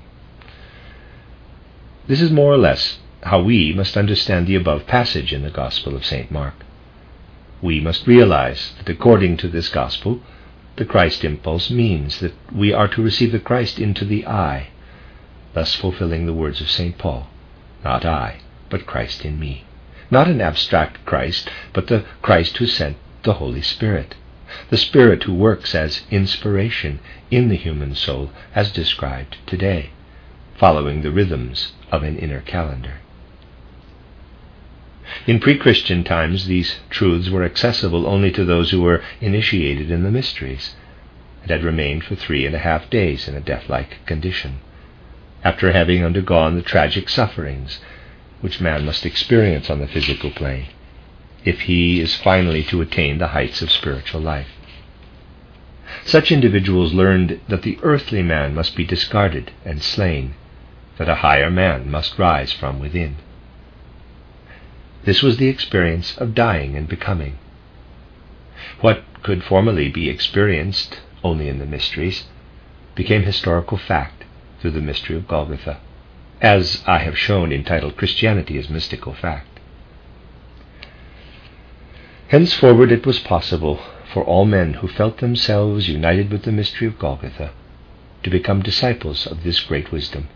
This 2.06 2.20
is 2.20 2.30
more 2.30 2.52
or 2.52 2.58
less 2.58 2.98
how 3.22 3.42
we 3.42 3.72
must 3.72 3.96
understand 3.96 4.46
the 4.46 4.56
above 4.56 4.86
passage 4.86 5.32
in 5.32 5.42
the 5.42 5.50
Gospel 5.50 5.94
of 5.94 6.04
St. 6.04 6.30
Mark. 6.30 6.54
We 7.60 7.80
must 7.80 8.06
realize 8.08 8.72
that 8.78 8.88
according 8.88 9.36
to 9.38 9.48
this 9.48 9.68
Gospel, 9.68 10.20
the 10.76 10.84
Christ 10.84 11.24
impulse 11.24 11.70
means 11.70 12.18
that 12.20 12.34
we 12.52 12.72
are 12.72 12.88
to 12.88 13.02
receive 13.02 13.30
the 13.30 13.38
Christ 13.38 13.78
into 13.78 14.04
the 14.04 14.26
I, 14.26 14.68
thus 15.52 15.76
fulfilling 15.76 16.26
the 16.26 16.34
words 16.34 16.60
of 16.60 16.70
St. 16.70 16.98
Paul 16.98 17.28
Not 17.84 18.04
I, 18.04 18.40
but 18.68 18.86
Christ 18.86 19.24
in 19.24 19.38
me. 19.38 19.64
Not 20.10 20.28
an 20.28 20.40
abstract 20.40 21.04
Christ, 21.06 21.50
but 21.72 21.86
the 21.86 22.04
Christ 22.20 22.56
who 22.56 22.66
sent 22.66 22.96
the 23.22 23.34
Holy 23.34 23.62
Spirit, 23.62 24.16
the 24.68 24.76
Spirit 24.76 25.22
who 25.22 25.32
works 25.32 25.74
as 25.74 26.02
inspiration 26.10 27.00
in 27.30 27.48
the 27.48 27.56
human 27.56 27.94
soul, 27.94 28.30
as 28.54 28.70
described 28.70 29.36
today, 29.46 29.90
following 30.56 31.02
the 31.02 31.10
rhythms 31.10 31.72
of 31.90 32.02
an 32.02 32.18
inner 32.18 32.40
calendar. 32.40 32.94
In 35.26 35.40
pre 35.40 35.56
Christian 35.56 36.04
times, 36.04 36.46
these 36.46 36.80
truths 36.90 37.30
were 37.30 37.44
accessible 37.44 38.06
only 38.06 38.30
to 38.32 38.44
those 38.44 38.70
who 38.70 38.82
were 38.82 39.02
initiated 39.20 39.90
in 39.90 40.02
the 40.02 40.10
mysteries, 40.10 40.74
and 41.42 41.50
had 41.50 41.64
remained 41.64 42.04
for 42.04 42.14
three 42.14 42.46
and 42.46 42.54
a 42.54 42.58
half 42.58 42.88
days 42.90 43.28
in 43.28 43.34
a 43.34 43.40
death 43.40 43.68
like 43.68 44.04
condition, 44.06 44.60
after 45.42 45.72
having 45.72 46.04
undergone 46.04 46.56
the 46.56 46.62
tragic 46.62 47.08
sufferings 47.08 47.80
which 48.40 48.60
man 48.60 48.84
must 48.84 49.06
experience 49.06 49.70
on 49.70 49.78
the 49.78 49.86
physical 49.86 50.30
plane, 50.30 50.66
if 51.44 51.62
he 51.62 52.00
is 52.00 52.14
finally 52.14 52.62
to 52.62 52.80
attain 52.80 53.18
the 53.18 53.28
heights 53.28 53.62
of 53.62 53.70
spiritual 53.70 54.20
life. 54.20 54.48
Such 56.04 56.32
individuals 56.32 56.94
learned 56.94 57.40
that 57.48 57.62
the 57.62 57.78
earthly 57.82 58.22
man 58.22 58.54
must 58.54 58.76
be 58.76 58.84
discarded 58.84 59.52
and 59.64 59.82
slain, 59.82 60.34
that 60.98 61.08
a 61.08 61.16
higher 61.16 61.50
man 61.50 61.90
must 61.90 62.18
rise 62.18 62.52
from 62.52 62.78
within. 62.78 63.16
This 65.04 65.22
was 65.22 65.36
the 65.36 65.48
experience 65.48 66.16
of 66.16 66.34
dying 66.34 66.76
and 66.76 66.88
becoming. 66.88 67.38
What 68.80 69.02
could 69.22 69.42
formerly 69.42 69.88
be 69.88 70.08
experienced 70.08 71.00
only 71.24 71.48
in 71.48 71.58
the 71.58 71.66
mysteries 71.66 72.24
became 72.94 73.22
historical 73.22 73.78
fact 73.78 74.24
through 74.60 74.72
the 74.72 74.80
mystery 74.80 75.16
of 75.16 75.28
Golgotha 75.28 75.78
as 76.42 76.82
I 76.86 76.98
have 76.98 77.16
shown 77.16 77.52
entitled 77.52 77.96
Christianity 77.96 78.58
as 78.58 78.68
Mystical 78.68 79.14
Fact. 79.14 79.51
Henceforward 82.32 82.90
it 82.90 83.04
was 83.04 83.18
possible 83.18 83.78
for 84.10 84.24
all 84.24 84.46
men 84.46 84.72
who 84.72 84.88
felt 84.88 85.18
themselves 85.18 85.86
united 85.86 86.30
with 86.30 86.44
the 86.44 86.50
mystery 86.50 86.88
of 86.88 86.98
Golgotha 86.98 87.50
to 88.22 88.30
become 88.30 88.62
disciples 88.62 89.26
of 89.26 89.42
this 89.44 89.60
great 89.60 89.92
wisdom. 89.92 90.28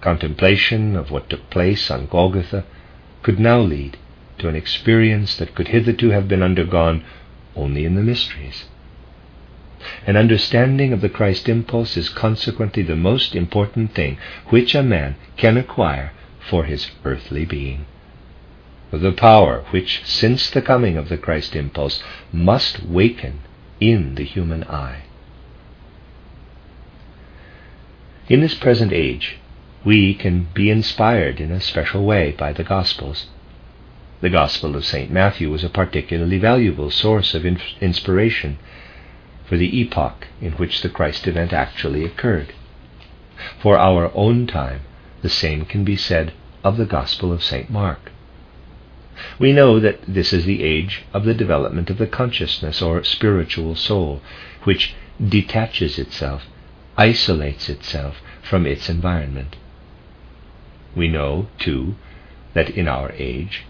Contemplation 0.00 0.96
of 0.96 1.12
what 1.12 1.30
took 1.30 1.48
place 1.50 1.88
on 1.88 2.06
Golgotha 2.06 2.64
could 3.22 3.38
now 3.38 3.60
lead 3.60 3.96
to 4.38 4.48
an 4.48 4.56
experience 4.56 5.36
that 5.36 5.54
could 5.54 5.68
hitherto 5.68 6.10
have 6.10 6.26
been 6.26 6.42
undergone 6.42 7.04
only 7.54 7.84
in 7.84 7.94
the 7.94 8.02
mysteries. 8.02 8.64
An 10.04 10.16
understanding 10.16 10.92
of 10.92 11.00
the 11.00 11.08
Christ 11.08 11.48
impulse 11.48 11.96
is 11.96 12.08
consequently 12.08 12.82
the 12.82 12.96
most 12.96 13.36
important 13.36 13.94
thing 13.94 14.18
which 14.48 14.74
a 14.74 14.82
man 14.82 15.14
can 15.36 15.56
acquire 15.56 16.10
for 16.40 16.64
his 16.64 16.90
earthly 17.04 17.44
being. 17.44 17.86
The 18.92 19.12
power 19.12 19.64
which, 19.70 20.02
since 20.04 20.50
the 20.50 20.60
coming 20.60 20.98
of 20.98 21.08
the 21.08 21.16
Christ 21.16 21.56
impulse, 21.56 22.02
must 22.30 22.84
waken 22.84 23.40
in 23.80 24.16
the 24.16 24.24
human 24.24 24.64
I. 24.64 25.04
In 28.28 28.40
this 28.40 28.54
present 28.54 28.92
age, 28.92 29.38
we 29.82 30.12
can 30.12 30.46
be 30.52 30.68
inspired 30.68 31.40
in 31.40 31.50
a 31.50 31.60
special 31.60 32.04
way 32.04 32.32
by 32.32 32.52
the 32.52 32.64
Gospels. 32.64 33.28
The 34.20 34.28
Gospel 34.28 34.76
of 34.76 34.84
St. 34.84 35.10
Matthew 35.10 35.50
was 35.50 35.64
a 35.64 35.70
particularly 35.70 36.38
valuable 36.38 36.90
source 36.90 37.34
of 37.34 37.46
in- 37.46 37.60
inspiration 37.80 38.58
for 39.46 39.56
the 39.56 39.80
epoch 39.80 40.28
in 40.40 40.52
which 40.52 40.82
the 40.82 40.90
Christ 40.90 41.26
event 41.26 41.54
actually 41.54 42.04
occurred. 42.04 42.52
For 43.58 43.78
our 43.78 44.12
own 44.14 44.46
time, 44.46 44.82
the 45.22 45.30
same 45.30 45.64
can 45.64 45.82
be 45.82 45.96
said 45.96 46.32
of 46.62 46.76
the 46.76 46.86
Gospel 46.86 47.32
of 47.32 47.42
St. 47.42 47.70
Mark. 47.70 48.11
We 49.38 49.52
know 49.52 49.80
that 49.80 50.00
this 50.06 50.32
is 50.32 50.44
the 50.44 50.62
age 50.62 51.02
of 51.12 51.24
the 51.24 51.34
development 51.34 51.90
of 51.90 51.98
the 51.98 52.06
consciousness 52.06 52.82
or 52.82 53.02
spiritual 53.04 53.74
soul, 53.74 54.22
which 54.64 54.94
detaches 55.22 55.98
itself, 55.98 56.46
isolates 56.96 57.68
itself 57.68 58.20
from 58.42 58.66
its 58.66 58.88
environment. 58.88 59.56
We 60.94 61.08
know, 61.08 61.48
too, 61.58 61.96
that 62.54 62.70
in 62.70 62.88
our 62.88 63.12
age, 63.12 63.64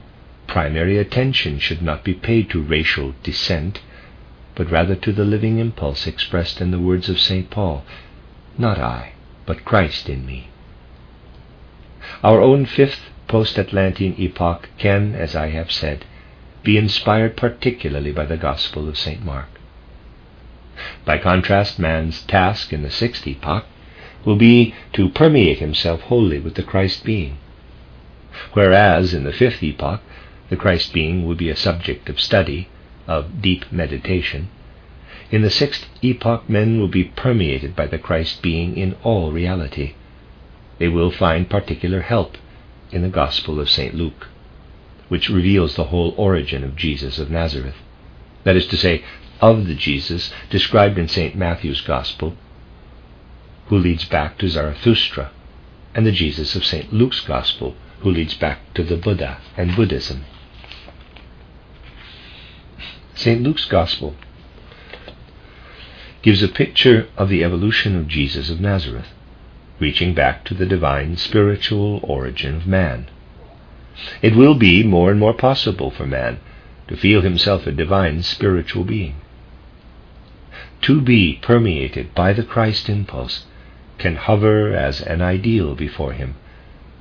primary 0.47 0.99
attention 0.99 1.59
should 1.59 1.83
not 1.83 2.05
be 2.05 2.15
paid 2.15 2.51
to 2.51 2.63
racial 2.63 3.15
descent 3.23 3.81
but 4.55 4.71
rather 4.71 4.95
to 4.95 5.13
the 5.13 5.25
living 5.25 5.59
impulse 5.59 6.07
expressed 6.07 6.61
in 6.61 6.71
the 6.71 6.79
words 6.79 7.09
of 7.09 7.19
St. 7.19 7.49
Paul 7.51 7.85
Not 8.59 8.79
I, 8.79 9.13
but 9.47 9.65
Christ 9.65 10.09
in 10.09 10.27
me. 10.27 10.51
Our 12.23 12.41
own 12.41 12.67
fifth 12.67 13.11
post 13.33 13.59
Atlantean 13.59 14.15
epoch 14.19 14.69
can, 14.77 15.15
as 15.15 15.35
I 15.35 15.49
have 15.49 15.73
said, 15.73 16.05
be 16.63 16.77
inspired 16.77 17.35
particularly 17.35 18.13
by 18.13 18.27
the 18.27 18.37
Gospel 18.37 18.91
of 18.91 18.99
St. 18.99 19.25
Mark. 19.25 19.49
By 21.07 21.17
contrast, 21.17 21.79
man's 21.79 22.21
task 22.25 22.75
in 22.75 22.83
the 22.83 22.91
sixth 22.91 23.27
epoch 23.27 23.65
will 24.27 24.37
be 24.37 24.75
to 24.93 25.09
permeate 25.09 25.61
himself 25.61 26.03
wholly 26.03 26.41
with 26.41 26.57
the 26.57 26.63
Christ 26.63 27.05
being, 27.07 27.39
whereas 28.53 29.15
in 29.15 29.25
the 29.25 29.33
fifth 29.33 29.63
epoch 29.63 30.03
the 30.51 30.57
Christ 30.57 30.93
being 30.93 31.27
will 31.27 31.35
be 31.35 31.49
a 31.49 31.57
subject 31.57 32.11
of 32.11 32.21
study 32.21 32.69
of 33.07 33.41
deep 33.41 33.65
meditation, 33.73 34.51
in 35.31 35.41
the 35.41 35.49
sixth 35.49 35.89
epoch 36.03 36.51
men 36.51 36.79
will 36.79 36.93
be 37.01 37.05
permeated 37.05 37.75
by 37.75 37.87
the 37.87 37.99
Christ 37.99 38.43
being 38.43 38.77
in 38.77 38.95
all 39.03 39.33
reality. 39.33 39.95
They 40.79 40.89
will 40.89 41.11
find 41.11 41.49
particular 41.49 42.03
help 42.03 42.37
in 42.93 43.03
the 43.03 43.09
Gospel 43.09 43.59
of 43.59 43.71
St. 43.71 43.95
Luke, 43.95 44.29
which 45.09 45.29
reveals 45.29 45.75
the 45.75 45.85
whole 45.85 46.15
origin 46.17 46.63
of 46.63 46.77
Jesus 46.77 47.19
of 47.19 47.31
Nazareth. 47.31 47.77
That 48.45 48.57
is 48.57 48.67
to 48.69 48.77
say, 48.77 49.05
of 49.41 49.67
the 49.67 49.75
Jesus 49.75 50.33
described 50.51 50.99
in 50.99 51.09
St. 51.09 51.35
Matthew's 51.35 51.81
Gospel, 51.81 52.37
who 53.67 53.79
leads 53.79 54.05
back 54.05 54.39
to 54.39 54.49
Zarathustra, 54.49 55.31
and 55.95 56.07
the 56.07 56.13
Jesus 56.13 56.55
of 56.55 56.65
St. 56.65 56.93
Luke's 56.93 57.21
Gospel, 57.21 57.75
who 58.01 58.11
leads 58.11 58.35
back 58.35 58.61
to 58.75 58.83
the 58.83 58.97
Buddha 58.97 59.39
and 59.57 59.77
Buddhism. 59.77 60.25
St. 63.15 63.43
Luke's 63.43 63.67
Gospel 63.67 64.15
gives 66.23 66.43
a 66.43 66.49
picture 66.49 67.09
of 67.17 67.29
the 67.29 67.45
evolution 67.45 67.97
of 67.97 68.09
Jesus 68.09 68.49
of 68.49 68.61
Nazareth, 68.61 69.09
reaching 69.79 70.15
back 70.15 70.45
to 70.45 70.55
the 70.55 70.67
divine 70.67 71.17
spiritual 71.17 72.01
origin 72.03 72.57
of 72.57 72.67
man. 72.67 73.07
It 74.21 74.35
will 74.35 74.55
be 74.55 74.83
more 74.83 75.11
and 75.11 75.21
more 75.21 75.35
possible 75.35 75.91
for 75.91 76.07
man 76.07 76.39
to 76.89 76.97
feel 76.97 77.21
himself 77.21 77.67
a 77.67 77.73
divine 77.73 78.23
spiritual 78.23 78.85
being. 78.85 79.17
To 80.83 81.01
be 81.01 81.39
permeated 81.43 82.15
by 82.15 82.33
the 82.33 82.43
Christ 82.43 82.89
impulse 82.89 83.45
can 83.99 84.17
hover 84.17 84.75
as 84.75 85.01
an 85.01 85.23
ideal 85.23 85.75
before 85.75 86.13
him, 86.13 86.35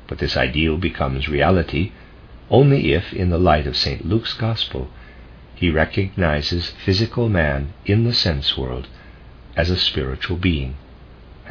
but 0.08 0.20
this 0.20 0.38
ideal 0.38 0.78
becomes 0.78 1.30
reality 1.30 1.92
only 2.52 2.94
if, 2.94 3.14
in 3.14 3.30
the 3.30 3.40
light 3.40 3.66
of 3.66 3.78
St. 3.78 4.06
Luke's 4.06 4.34
Gospel, 4.34 4.90
he 5.56 5.70
recognizes 5.70 6.72
physical 6.84 7.30
man 7.30 7.74
in 7.86 8.04
the 8.04 8.14
sense 8.14 8.58
world 8.58 8.88
as 9.56 9.70
a 9.70 9.78
spiritual 9.78 10.36
being, 10.36 10.76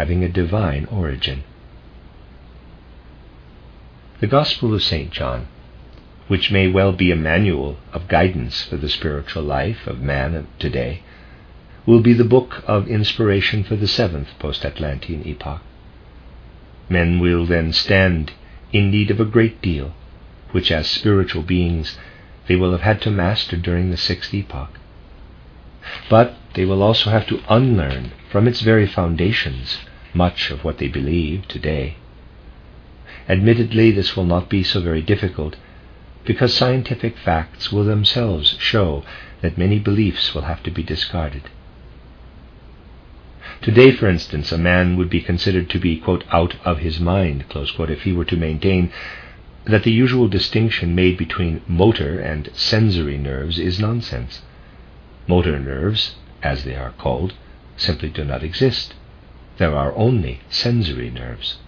having 0.01 0.25
a 0.25 0.29
divine 0.31 0.87
origin. 0.87 1.45
The 4.21 4.27
Gospel 4.27 4.73
of 4.73 4.83
St. 4.83 5.11
John, 5.11 5.47
which 6.27 6.51
may 6.51 6.69
well 6.69 6.93
be 6.93 7.11
a 7.11 7.17
manual 7.31 7.77
of 7.93 8.09
guidance 8.09 8.63
for 8.63 8.79
the 8.79 8.89
spiritual 8.89 9.43
life 9.43 9.87
of 9.87 10.01
man 10.01 10.35
of 10.35 10.47
today, 10.59 11.03
will 11.85 12.01
be 12.01 12.15
the 12.15 12.25
book 12.25 12.65
of 12.67 12.89
inspiration 12.89 13.63
for 13.63 13.77
the 13.77 13.87
seventh 13.87 14.29
post 14.39 14.65
Atlantean 14.65 15.23
epoch. 15.27 15.61
Men 16.89 17.21
will 17.21 17.45
then 17.45 17.71
stand 17.75 18.33
in 18.73 18.91
need 18.91 19.11
of 19.11 19.21
a 19.21 19.27
great 19.37 19.61
deal, 19.61 19.93
which 20.53 20.73
as 20.73 20.87
spiritual 20.87 21.43
beings 21.43 21.99
they 22.49 22.57
will 22.57 22.73
have 22.73 22.89
had 22.89 23.03
to 23.03 23.11
master 23.11 23.59
during 23.59 23.91
the 23.91 23.99
sixth 23.99 24.33
epoch. 24.33 24.81
But 26.09 26.37
they 26.55 26.65
will 26.65 26.83
also 26.83 27.11
have 27.11 27.27
to 27.27 27.43
unlearn 27.51 28.13
from 28.31 28.49
its 28.49 28.63
very 28.63 28.87
foundations 28.87 29.77
much 30.15 30.51
of 30.51 30.65
what 30.65 30.79
they 30.79 30.89
believe 30.89 31.47
today. 31.49 31.97
Admittedly, 33.29 33.91
this 33.91 34.17
will 34.17 34.25
not 34.25 34.49
be 34.49 34.63
so 34.63 34.81
very 34.81 35.03
difficult, 35.03 35.57
because 36.25 36.55
scientific 36.55 37.17
facts 37.17 37.71
will 37.71 37.85
themselves 37.85 38.57
show 38.59 39.05
that 39.41 39.59
many 39.59 39.79
beliefs 39.79 40.35
will 40.35 40.43
have 40.43 40.63
to 40.63 40.71
be 40.71 40.83
discarded. 40.83 41.49
Today, 43.63 43.91
for 43.91 44.09
instance, 44.09 44.53
a 44.53 44.59
man 44.59 44.97
would 44.97 45.11
be 45.11 45.21
considered 45.21 45.69
to 45.71 45.79
be, 45.79 45.99
quote, 45.99 46.25
out 46.33 46.57
of 46.65 46.79
his 46.79 46.99
mind, 46.99 47.49
quote, 47.49 47.91
if 47.91 48.03
he 48.03 48.13
were 48.13 48.25
to 48.25 48.37
maintain 48.37 48.91
that 49.65 49.83
the 49.83 49.93
usual 49.93 50.29
distinction 50.29 50.95
made 50.95 51.19
between 51.19 51.63
motor 51.69 52.19
and 52.19 52.49
sensory 52.55 53.19
nerves 53.19 53.59
is 53.59 53.79
nonsense. 53.79 54.43
Motor 55.27 55.59
nerves, 55.59 56.17
as 56.43 56.65
they 56.65 56.75
are 56.75 56.93
called, 56.93 57.35
simply 57.77 58.09
do 58.09 58.25
not 58.25 58.43
exist. 58.43 58.95
There 59.61 59.77
are 59.77 59.95
only 59.95 60.41
sensory 60.49 61.11
nerves. 61.11 61.59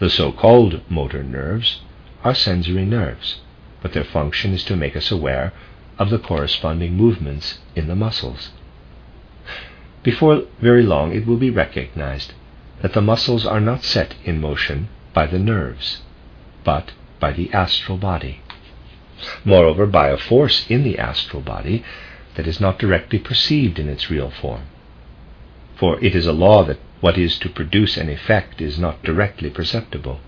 The 0.00 0.10
so 0.10 0.32
called 0.32 0.80
motor 0.90 1.22
nerves 1.22 1.82
are 2.24 2.34
sensory 2.34 2.84
nerves, 2.84 3.36
but 3.80 3.92
their 3.92 4.02
function 4.02 4.52
is 4.52 4.64
to 4.64 4.74
make 4.74 4.96
us 4.96 5.12
aware 5.12 5.52
of 6.00 6.10
the 6.10 6.18
corresponding 6.18 6.96
movements 6.96 7.60
in 7.76 7.86
the 7.86 7.94
muscles. 7.94 8.50
Before 10.02 10.46
very 10.60 10.82
long, 10.82 11.14
it 11.14 11.28
will 11.28 11.36
be 11.36 11.48
recognized 11.48 12.32
that 12.82 12.92
the 12.92 13.00
muscles 13.00 13.46
are 13.46 13.60
not 13.60 13.84
set 13.84 14.16
in 14.24 14.40
motion 14.40 14.88
by 15.14 15.28
the 15.28 15.38
nerves, 15.38 16.02
but 16.64 16.90
by 17.20 17.30
the 17.30 17.52
astral 17.52 17.98
body. 17.98 18.40
Moreover, 19.44 19.86
by 19.86 20.08
a 20.08 20.16
force 20.16 20.68
in 20.68 20.82
the 20.82 20.98
astral 20.98 21.40
body 21.40 21.84
that 22.34 22.48
is 22.48 22.60
not 22.60 22.80
directly 22.80 23.20
perceived 23.20 23.78
in 23.78 23.88
its 23.88 24.10
real 24.10 24.30
form. 24.32 24.62
For 25.76 26.02
it 26.02 26.14
is 26.14 26.26
a 26.26 26.32
law 26.32 26.64
that 26.64 26.78
what 27.00 27.18
is 27.18 27.38
to 27.40 27.48
produce 27.48 27.96
an 27.96 28.08
effect 28.08 28.60
is 28.60 28.78
not 28.78 29.02
directly 29.02 29.50
perceptible. 29.50 30.20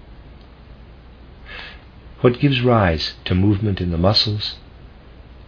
What 2.20 2.40
gives 2.40 2.60
rise 2.60 3.14
to 3.24 3.34
movement 3.34 3.80
in 3.80 3.90
the 3.90 3.98
muscles 3.98 4.56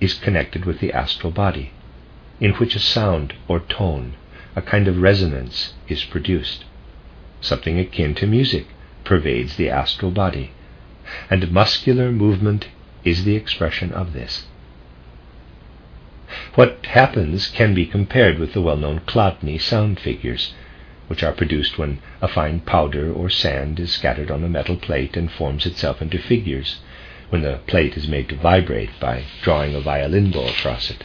is 0.01 0.15
connected 0.15 0.65
with 0.65 0.81
the 0.81 0.93
astral 0.93 1.33
body, 1.33 1.73
in 2.41 2.53
which 2.53 2.75
a 2.75 2.81
sound 2.81 3.35
or 3.49 3.61
tone 3.61 4.15
a 4.57 4.63
kind 4.63 4.89
of 4.89 5.03
resonance 5.03 5.75
is 5.89 6.05
produced. 6.05 6.65
Something 7.41 7.79
akin 7.79 8.15
to 8.17 8.27
music 8.27 8.67
pervades 9.05 9.57
the 9.57 9.69
astral 9.69 10.11
body, 10.11 10.53
and 11.29 11.51
muscular 11.53 12.11
movement 12.11 12.69
is 13.05 13.25
the 13.25 13.37
expression 13.37 13.93
of 13.93 14.13
this. 14.13 14.47
What 16.55 16.87
happens 16.87 17.49
can 17.49 17.75
be 17.75 17.87
compared 17.87 18.39
with 18.39 18.53
the 18.53 18.61
well 18.61 18.77
known 18.77 19.01
Chladni 19.01 19.59
sound 19.61 19.99
figures, 19.99 20.55
which 21.09 21.25
are 21.25 21.33
produced 21.33 21.77
when 21.77 21.99
a 22.23 22.29
fine 22.29 22.61
powder 22.61 23.13
or 23.13 23.29
sand 23.29 23.81
is 23.81 23.91
scattered 23.91 24.31
on 24.31 24.45
a 24.45 24.49
metal 24.49 24.77
plate 24.77 25.17
and 25.17 25.29
forms 25.29 25.67
itself 25.67 26.01
into 26.01 26.19
figures, 26.19 26.79
when 27.31 27.43
the 27.43 27.59
plate 27.67 27.97
is 27.97 28.07
made 28.07 28.29
to 28.29 28.37
vibrate 28.37 28.91
by 29.01 29.25
drawing 29.43 29.75
a 29.75 29.81
violin 29.81 30.31
bow 30.31 30.47
across 30.47 30.89
it. 30.89 31.03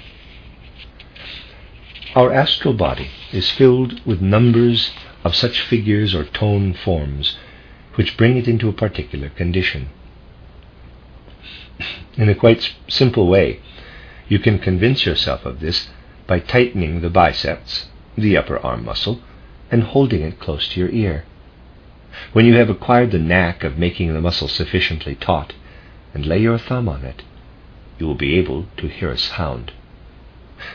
Our 2.15 2.31
astral 2.31 2.75
body 2.75 3.09
is 3.33 3.49
filled 3.49 4.05
with 4.05 4.21
numbers 4.21 4.91
of 5.23 5.35
such 5.35 5.59
figures 5.61 6.13
or 6.13 6.23
tone 6.23 6.73
forms 6.73 7.35
which 7.95 8.15
bring 8.15 8.37
it 8.37 8.47
into 8.47 8.69
a 8.69 8.73
particular 8.73 9.29
condition. 9.29 9.89
In 12.15 12.29
a 12.29 12.35
quite 12.35 12.73
simple 12.87 13.27
way, 13.27 13.59
you 14.27 14.39
can 14.39 14.59
convince 14.59 15.05
yourself 15.05 15.45
of 15.45 15.59
this 15.59 15.89
by 16.27 16.39
tightening 16.39 17.01
the 17.01 17.09
biceps, 17.09 17.87
the 18.17 18.35
upper 18.37 18.57
arm 18.59 18.85
muscle, 18.85 19.21
and 19.71 19.83
holding 19.83 20.21
it 20.21 20.39
close 20.39 20.67
to 20.69 20.79
your 20.79 20.89
ear. 20.89 21.25
When 22.33 22.45
you 22.45 22.55
have 22.55 22.69
acquired 22.69 23.11
the 23.11 23.19
knack 23.19 23.63
of 23.63 23.77
making 23.77 24.13
the 24.13 24.21
muscle 24.21 24.47
sufficiently 24.47 25.15
taut, 25.15 25.53
and 26.13 26.25
lay 26.25 26.39
your 26.39 26.57
thumb 26.57 26.87
on 26.87 27.03
it, 27.03 27.23
you 27.99 28.07
will 28.07 28.15
be 28.15 28.35
able 28.35 28.65
to 28.77 28.87
hear 28.87 29.11
a 29.11 29.17
sound. 29.17 29.73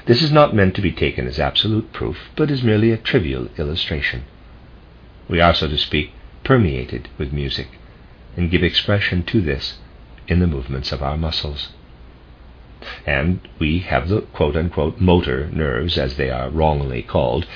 This 0.07 0.23
is 0.23 0.31
not 0.31 0.55
meant 0.55 0.77
to 0.77 0.83
be 0.83 0.93
taken 0.93 1.27
as 1.27 1.41
absolute 1.41 1.93
proof, 1.93 2.31
but 2.37 2.51
is 2.51 2.63
merely 2.63 2.93
a 2.93 2.97
trivial 2.97 3.49
illustration. 3.59 4.25
We 5.29 5.41
are, 5.41 5.55
so 5.55 5.69
to 5.69 5.79
speak, 5.79 6.13
permeated 6.45 7.09
with 7.19 7.33
music, 7.33 7.69
and 8.37 8.51
give 8.51 8.63
expression 8.63 9.23
to 9.25 9.41
this 9.41 9.79
in 10.29 10.41
the 10.41 10.47
movements 10.47 10.93
of 10.93 11.03
our 11.03 11.17
muscles. 11.17 11.71
And 13.07 13.40
we 13.59 13.81
have 13.81 14.09
the 14.09 14.23
quote 14.23 14.57
unquote 14.57 15.01
motor 15.01 15.49
nerves, 15.53 15.99
as 15.99 16.16
they 16.16 16.31
are 16.31 16.51
wrongly 16.51 17.03
called, 17.03 17.47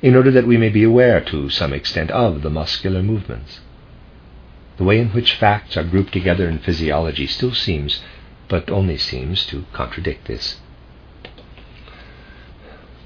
in 0.00 0.16
order 0.16 0.30
that 0.32 0.46
we 0.46 0.56
may 0.56 0.68
be 0.68 0.82
aware 0.82 1.20
to 1.20 1.48
some 1.48 1.72
extent 1.72 2.10
of 2.10 2.42
the 2.42 2.50
muscular 2.50 3.02
movements. 3.02 3.60
The 4.78 4.84
way 4.84 4.98
in 4.98 5.10
which 5.10 5.34
facts 5.34 5.76
are 5.76 5.84
grouped 5.84 6.12
together 6.12 6.48
in 6.48 6.58
physiology 6.58 7.26
still 7.26 7.54
seems, 7.54 8.02
but 8.48 8.70
only 8.70 8.98
seems, 8.98 9.46
to 9.46 9.64
contradict 9.72 10.26
this. 10.26 10.56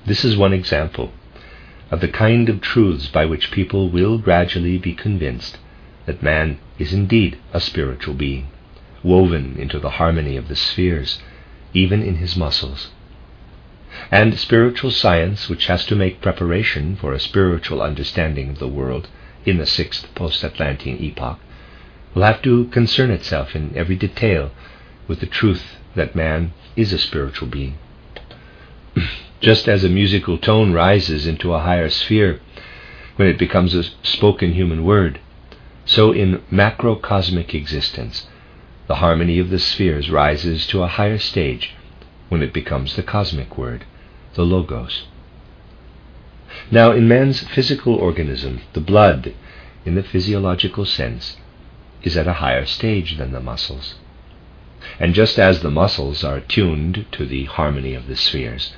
This 0.07 0.25
is 0.25 0.37
one 0.37 0.53
example 0.53 1.13
of 1.91 2.01
the 2.01 2.09
kind 2.09 2.49
of 2.49 2.61
truths 2.61 3.09
by 3.09 3.27
which 3.27 3.51
people 3.51 3.91
will 3.91 4.19
gradually 4.19 4.79
be 4.79 4.95
convinced 4.95 5.59
that 6.07 6.23
man 6.23 6.59
is 6.79 6.93
indeed 6.93 7.37
a 7.53 7.61
spiritual 7.61 8.15
being, 8.15 8.49
woven 9.03 9.57
into 9.59 9.79
the 9.79 9.91
harmony 9.91 10.37
of 10.37 10.49
the 10.49 10.57
spheres, 10.57 11.21
even 11.77 12.03
in 12.03 12.17
his 12.17 12.37
muscles. 12.37 12.89
And 14.11 14.39
spiritual 14.39 14.91
science, 14.91 15.51
which 15.51 15.67
has 15.67 15.85
to 15.87 15.95
make 15.95 16.23
preparation 16.23 16.97
for 16.97 17.13
a 17.13 17.21
spiritual 17.21 17.83
understanding 17.83 18.49
of 18.49 18.59
the 18.59 18.69
world 18.69 19.09
in 19.45 19.59
the 19.59 19.67
sixth 19.67 20.07
post 20.15 20.43
Atlantean 20.43 20.99
epoch, 20.99 21.39
will 22.15 22.23
have 22.23 22.41
to 22.43 22.65
concern 22.69 23.11
itself 23.11 23.55
in 23.55 23.77
every 23.77 23.95
detail 23.95 24.53
with 25.07 25.21
the 25.21 25.27
truth 25.27 25.77
that 25.95 26.17
man 26.17 26.53
is 26.77 26.95
a 26.95 26.99
spiritual 26.99 27.49
being. 27.49 27.77
Just 29.41 29.69
as 29.69 29.85
a 29.85 29.91
musical 29.91 30.39
tone 30.39 30.73
rises 30.73 31.27
into 31.27 31.53
a 31.53 31.61
higher 31.61 31.91
sphere 31.91 32.41
when 33.17 33.29
it 33.29 33.39
becomes 33.39 33.75
a 33.75 33.85
spoken 34.03 34.55
human 34.55 34.83
word, 34.83 35.21
so 35.85 36.11
in 36.13 36.43
macrocosmic 36.51 37.55
existence, 37.55 38.27
the 38.87 38.97
harmony 38.97 39.39
of 39.39 39.51
the 39.51 39.59
spheres 39.59 40.11
rises 40.11 40.67
to 40.67 40.83
a 40.83 40.89
higher 40.89 41.19
stage 41.19 41.75
when 42.29 42.43
it 42.43 42.53
becomes 42.53 42.97
the 42.97 43.03
cosmic 43.03 43.59
word, 43.59 43.85
the 44.35 44.45
Logos. 44.45 45.07
Now, 46.71 46.93
in 46.93 47.09
man's 47.09 47.43
physical 47.43 47.95
organism, 47.95 48.61
the 48.73 48.81
blood, 48.81 49.35
in 49.85 49.95
the 49.95 50.03
physiological 50.03 50.85
sense, 50.85 51.37
is 52.03 52.17
at 52.17 52.29
a 52.29 52.35
higher 52.35 52.67
stage 52.67 53.19
than 53.19 53.33
the 53.33 53.41
muscles. 53.41 53.97
And 55.01 55.15
just 55.15 55.39
as 55.39 55.61
the 55.61 55.71
muscles 55.71 56.23
are 56.23 56.41
tuned 56.41 57.07
to 57.13 57.27
the 57.27 57.45
harmony 57.45 57.95
of 57.95 58.07
the 58.07 58.17
spheres, 58.17 58.73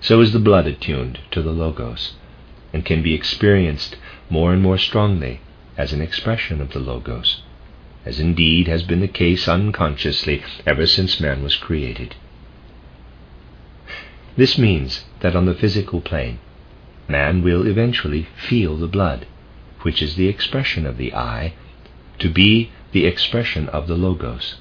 so 0.00 0.20
is 0.20 0.32
the 0.32 0.38
blood 0.38 0.66
attuned 0.66 1.18
to 1.32 1.42
the 1.42 1.52
Logos, 1.52 2.14
and 2.72 2.84
can 2.84 3.02
be 3.02 3.14
experienced 3.14 3.96
more 4.28 4.52
and 4.52 4.62
more 4.62 4.78
strongly 4.78 5.40
as 5.76 5.92
an 5.92 6.00
expression 6.00 6.60
of 6.60 6.72
the 6.72 6.78
Logos, 6.78 7.42
as 8.04 8.18
indeed 8.18 8.66
has 8.66 8.82
been 8.82 9.00
the 9.00 9.08
case 9.08 9.46
unconsciously 9.48 10.42
ever 10.66 10.86
since 10.86 11.20
man 11.20 11.42
was 11.42 11.56
created. 11.56 12.14
This 14.36 14.56
means 14.56 15.04
that 15.20 15.36
on 15.36 15.46
the 15.46 15.54
physical 15.54 16.00
plane, 16.00 16.38
man 17.08 17.42
will 17.42 17.66
eventually 17.66 18.26
feel 18.36 18.76
the 18.76 18.86
blood, 18.86 19.26
which 19.82 20.00
is 20.00 20.14
the 20.16 20.28
expression 20.28 20.86
of 20.86 20.96
the 20.96 21.12
I, 21.14 21.54
to 22.18 22.30
be 22.30 22.70
the 22.92 23.06
expression 23.06 23.68
of 23.68 23.86
the 23.86 23.96
Logos. 23.96 24.56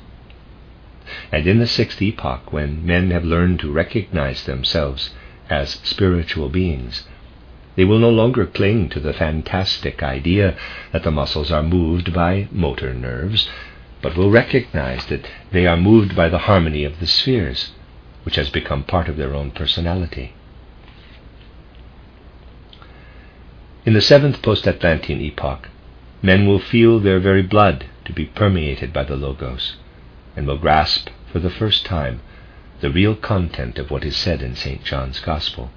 And 1.31 1.47
in 1.47 1.59
the 1.59 1.67
sixth 1.67 2.01
epoch, 2.01 2.51
when 2.51 2.85
men 2.85 3.11
have 3.11 3.23
learned 3.23 3.59
to 3.61 3.71
recognize 3.71 4.43
themselves 4.43 5.11
as 5.49 5.79
spiritual 5.83 6.49
beings, 6.49 7.07
they 7.79 7.85
will 7.85 7.99
no 7.99 8.09
longer 8.09 8.45
cling 8.45 8.89
to 8.89 8.99
the 8.99 9.13
fantastic 9.13 10.03
idea 10.03 10.53
that 10.91 11.01
the 11.03 11.09
muscles 11.09 11.49
are 11.49 11.63
moved 11.63 12.13
by 12.13 12.45
motor 12.51 12.93
nerves, 12.93 13.49
but 14.01 14.17
will 14.17 14.29
recognize 14.29 15.05
that 15.05 15.25
they 15.53 15.65
are 15.65 15.77
moved 15.77 16.13
by 16.13 16.27
the 16.27 16.39
harmony 16.39 16.83
of 16.83 16.99
the 16.99 17.07
spheres, 17.07 17.71
which 18.23 18.35
has 18.35 18.49
become 18.49 18.83
part 18.83 19.07
of 19.07 19.15
their 19.15 19.33
own 19.33 19.49
personality. 19.49 20.33
In 23.85 23.93
the 23.93 24.01
seventh 24.01 24.41
post 24.41 24.67
Atlantean 24.67 25.21
epoch, 25.21 25.69
men 26.21 26.45
will 26.45 26.59
feel 26.59 26.99
their 26.99 27.21
very 27.21 27.43
blood 27.43 27.85
to 28.03 28.11
be 28.11 28.25
permeated 28.25 28.91
by 28.91 29.05
the 29.05 29.15
Logos, 29.15 29.77
and 30.35 30.45
will 30.45 30.57
grasp 30.57 31.07
for 31.31 31.39
the 31.39 31.49
first 31.49 31.85
time 31.85 32.19
the 32.81 32.91
real 32.91 33.15
content 33.15 33.79
of 33.79 33.89
what 33.89 34.03
is 34.03 34.17
said 34.17 34.41
in 34.41 34.57
St. 34.57 34.83
John's 34.83 35.21
Gospel. 35.21 35.71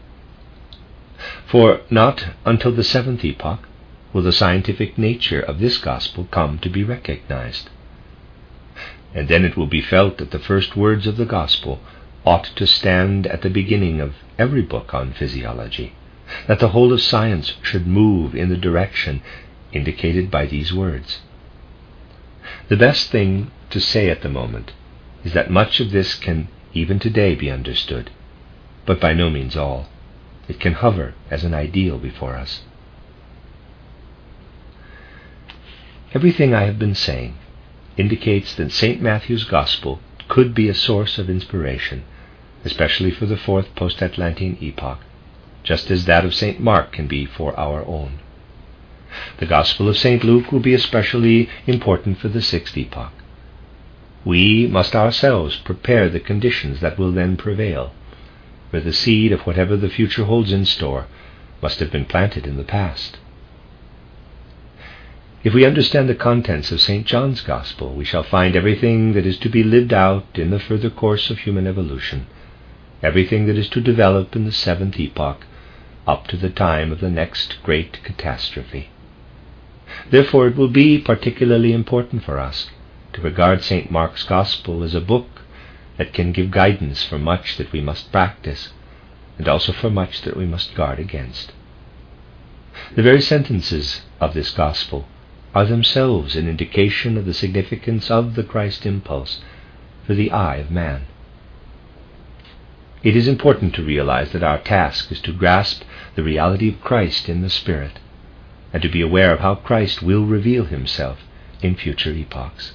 For 1.47 1.81
not 1.91 2.27
until 2.45 2.73
the 2.73 2.85
seventh 2.85 3.25
epoch 3.25 3.69
will 4.13 4.23
the 4.23 4.33
scientific 4.33 4.99
nature 4.99 5.41
of 5.41 5.59
this 5.59 5.79
Gospel 5.79 6.27
come 6.31 6.59
to 6.59 6.69
be 6.69 6.85
recognized. 6.85 7.71
And 9.15 9.29
then 9.29 9.45
it 9.45 9.57
will 9.57 9.67
be 9.67 9.81
felt 9.81 10.19
that 10.19 10.31
the 10.31 10.39
first 10.39 10.77
words 10.77 11.07
of 11.07 11.17
the 11.17 11.27
Gospel 11.27 11.81
ought 12.25 12.45
to 12.57 12.67
stand 12.67 13.27
at 13.27 13.43
the 13.43 13.51
beginning 13.51 14.01
of 14.01 14.15
every 14.39 14.63
book 14.63 14.95
on 14.95 15.13
physiology, 15.13 15.95
that 16.47 16.59
the 16.61 16.69
whole 16.69 16.93
of 16.93 17.01
science 17.01 17.55
should 17.63 17.87
move 17.87 18.35
in 18.35 18.49
the 18.49 18.57
direction 18.57 19.23
indicated 19.73 20.31
by 20.31 20.47
these 20.47 20.73
words. 20.73 21.21
The 22.69 22.77
best 22.77 23.11
thing 23.11 23.51
to 23.71 23.81
say 23.81 24.09
at 24.11 24.23
the 24.23 24.29
moment 24.29 24.73
is 25.25 25.33
that 25.33 25.51
much 25.51 25.81
of 25.81 25.91
this 25.91 26.15
can 26.15 26.49
even 26.75 26.99
today 26.99 27.35
be 27.35 27.51
understood, 27.51 28.11
but 28.87 29.01
by 29.01 29.13
no 29.13 29.31
means 29.31 29.57
all. 29.57 29.89
It 30.53 30.61
can 30.61 30.75
hover 30.75 31.15
as 31.31 31.45
an 31.45 31.55
ideal 31.55 31.97
before 31.97 32.37
us. 32.37 32.61
Everything 36.13 36.53
I 36.53 36.65
have 36.65 36.79
been 36.79 36.95
saying 36.95 37.39
indicates 37.97 38.55
that 38.57 38.71
St. 38.71 39.01
Matthew's 39.01 39.45
Gospel 39.45 40.01
could 40.29 40.55
be 40.55 40.69
a 40.69 40.75
source 40.75 41.17
of 41.17 41.31
inspiration, 41.31 42.05
especially 42.67 43.11
for 43.11 43.25
the 43.25 43.39
fourth 43.39 43.75
post 43.75 44.03
Atlantean 44.03 44.59
epoch, 44.61 44.99
just 45.63 45.91
as 45.91 46.05
that 46.05 46.23
of 46.23 46.35
St. 46.35 46.61
Mark 46.61 46.93
can 46.93 47.07
be 47.07 47.25
for 47.25 47.59
our 47.59 47.83
own. 47.87 48.19
The 49.39 49.47
Gospel 49.47 49.89
of 49.89 49.97
St. 49.97 50.23
Luke 50.23 50.53
will 50.53 50.61
be 50.61 50.75
especially 50.75 51.49
important 51.67 52.19
for 52.19 52.29
the 52.29 52.43
sixth 52.43 52.77
epoch. 52.77 53.15
We 54.23 54.67
must 54.67 54.95
ourselves 54.95 55.57
prepare 55.57 56.11
the 56.11 56.21
conditions 56.21 56.81
that 56.81 56.99
will 56.99 57.13
then 57.13 57.39
prevail, 57.39 57.95
where 58.73 58.83
the 58.83 58.93
seed 58.93 59.33
of 59.33 59.43
whatever 59.43 59.77
the 59.77 59.91
future 59.91 60.25
holds 60.25 60.51
in 60.51 60.65
store 60.65 61.07
must 61.61 61.79
have 61.79 61.93
been 61.93 62.07
planted 62.07 62.47
in 62.47 62.57
the 62.57 62.65
past. 62.65 63.19
If 65.45 65.53
we 65.53 65.67
understand 65.67 66.09
the 66.09 66.15
contents 66.15 66.73
of 66.73 66.81
St. 66.81 67.07
John's 67.07 67.43
Gospel, 67.43 67.95
we 67.95 68.05
shall 68.07 68.23
find 68.23 68.57
everything 68.57 69.13
that 69.13 69.27
is 69.27 69.39
to 69.41 69.51
be 69.51 69.63
lived 69.63 69.93
out 69.93 70.39
in 70.39 70.51
the 70.51 70.59
further 70.59 70.89
course 70.89 71.29
of 71.29 71.41
human 71.41 71.67
evolution, 71.67 72.29
everything 73.03 73.47
that 73.47 73.59
is 73.59 73.69
to 73.71 73.81
develop 73.83 74.35
in 74.35 74.47
the 74.47 74.53
seventh 74.53 74.99
epoch 74.99 75.45
up 76.07 76.27
to 76.29 76.39
the 76.39 76.49
time 76.49 76.91
of 76.91 77.01
the 77.01 77.11
next 77.11 77.63
great 77.63 78.03
catastrophe. 78.03 78.89
Therefore, 80.11 80.47
it 80.47 80.57
will 80.57 80.71
be 80.71 80.99
particularly 80.99 81.75
important 81.75 82.25
for 82.25 82.39
us 82.39 82.71
to 83.13 83.21
regard 83.21 83.63
St. 83.63 83.91
Mark's 83.91 84.23
Gospel 84.23 84.83
as 84.83 84.95
a 84.95 85.01
book 85.01 85.32
that 86.03 86.13
can 86.13 86.33
give 86.33 86.51
guidance 86.51 87.05
for 87.05 87.17
much 87.17 87.57
that 87.57 87.71
we 87.71 87.81
must 87.81 88.11
practice, 88.11 88.73
and 89.39 89.47
also 89.47 89.73
for 89.73 89.89
much 89.89 90.23
that 90.23 90.37
we 90.37 90.45
must 90.45 90.75
guard 90.75 90.99
against. 90.99 91.53
The 92.97 93.05
very 93.05 93.21
sentences 93.21 94.03
of 94.21 94.35
this 94.35 94.51
Gospel 94.51 95.07
are 95.55 95.65
themselves 95.65 96.35
an 96.35 96.49
indication 96.49 97.17
of 97.17 97.25
the 97.25 97.33
significance 97.33 98.11
of 98.11 98.35
the 98.35 98.43
Christ 98.43 98.85
impulse 98.85 99.41
for 100.05 100.15
the 100.15 100.33
I 100.33 100.57
of 100.57 100.73
man. 100.73 101.03
It 103.05 103.15
is 103.15 103.29
important 103.29 103.73
to 103.77 103.85
realize 103.85 104.33
that 104.33 104.43
our 104.43 104.59
task 104.59 105.13
is 105.13 105.21
to 105.21 105.33
grasp 105.33 105.85
the 106.17 106.25
reality 106.25 106.69
of 106.69 106.81
Christ 106.81 107.29
in 107.29 107.43
the 107.43 107.51
Spirit 107.51 108.01
and 108.73 108.83
to 108.83 108.89
be 108.89 109.03
aware 109.03 109.33
of 109.33 109.39
how 109.39 109.55
Christ 109.55 110.03
will 110.03 110.25
reveal 110.25 110.65
himself 110.65 111.21
in 111.63 111.77
future 111.77 112.13
epochs. 112.13 112.73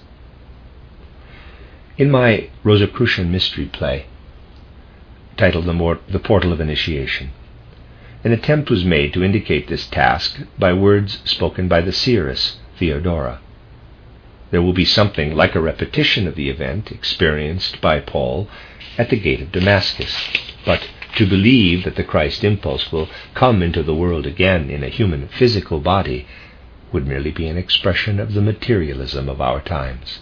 In 1.97 2.11
my 2.11 2.49
Rosicrucian 2.63 3.31
mystery 3.31 3.65
play, 3.65 4.05
titled 5.35 5.65
the, 5.65 6.19
Portal 6.19 6.53
of 6.53 6.61
Initiation, 6.61 7.31
an 8.23 8.31
attempt 8.31 8.69
was 8.69 8.85
made 8.85 9.13
to 9.13 9.23
indicate 9.23 9.67
this 9.67 9.87
task 9.87 10.37
by 10.59 10.73
words 10.73 11.19
spoken 11.25 11.67
by 11.67 11.81
the 11.81 11.91
seeress 11.91 12.57
Theodora. 12.77 13.39
There 14.51 14.61
will 14.61 14.73
be 14.73 14.85
something 14.85 15.35
like 15.35 15.55
a 15.55 15.59
repetition 15.59 16.27
of 16.27 16.35
the 16.35 16.49
event 16.49 16.91
experienced 16.91 17.81
by 17.81 17.99
Paul 17.99 18.47
at 18.99 19.09
the 19.09 19.19
gate 19.19 19.41
of 19.41 19.51
Damascus, 19.51 20.15
but 20.65 20.87
to 21.15 21.25
believe 21.25 21.83
that 21.83 21.95
the 21.95 22.03
Christ 22.03 22.43
impulse 22.43 22.91
will 22.91 23.09
come 23.33 23.63
into 23.63 23.81
the 23.81 23.95
world 23.95 24.27
again 24.27 24.69
in 24.69 24.83
a 24.83 24.89
human 24.89 25.29
physical 25.29 25.79
body 25.79 26.27
would 26.93 27.07
merely 27.07 27.31
be 27.31 27.47
an 27.47 27.57
expression 27.57 28.19
of 28.19 28.35
the 28.35 28.41
materialism 28.41 29.27
of 29.27 29.41
our 29.41 29.61
times. 29.61 30.19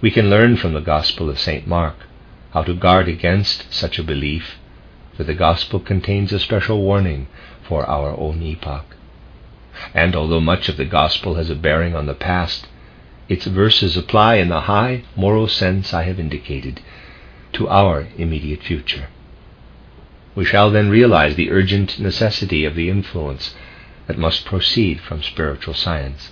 We 0.00 0.10
can 0.10 0.30
learn 0.30 0.56
from 0.56 0.72
the 0.72 0.80
Gospel 0.80 1.28
of 1.28 1.38
St. 1.38 1.66
Mark 1.66 1.96
how 2.52 2.62
to 2.62 2.74
guard 2.74 3.08
against 3.08 3.72
such 3.72 3.98
a 3.98 4.04
belief, 4.04 4.56
for 5.16 5.24
the 5.24 5.34
Gospel 5.34 5.80
contains 5.80 6.32
a 6.32 6.40
special 6.40 6.82
warning 6.82 7.26
for 7.62 7.84
our 7.88 8.10
own 8.18 8.42
epoch. 8.42 8.96
And 9.94 10.16
although 10.16 10.40
much 10.40 10.68
of 10.68 10.76
the 10.76 10.84
Gospel 10.84 11.34
has 11.34 11.50
a 11.50 11.54
bearing 11.54 11.94
on 11.94 12.06
the 12.06 12.14
past, 12.14 12.66
its 13.28 13.46
verses 13.46 13.96
apply 13.96 14.36
in 14.36 14.48
the 14.48 14.62
high 14.62 15.02
moral 15.14 15.48
sense 15.48 15.92
I 15.92 16.04
have 16.04 16.20
indicated 16.20 16.80
to 17.52 17.68
our 17.68 18.08
immediate 18.16 18.62
future 18.62 19.08
we 20.36 20.44
shall 20.44 20.70
then 20.70 20.90
realize 20.90 21.34
the 21.34 21.50
urgent 21.50 21.98
necessity 21.98 22.66
of 22.66 22.74
the 22.76 22.90
influence 22.90 23.54
that 24.06 24.18
must 24.18 24.44
proceed 24.44 25.00
from 25.00 25.22
spiritual 25.22 25.74
science. 25.74 26.30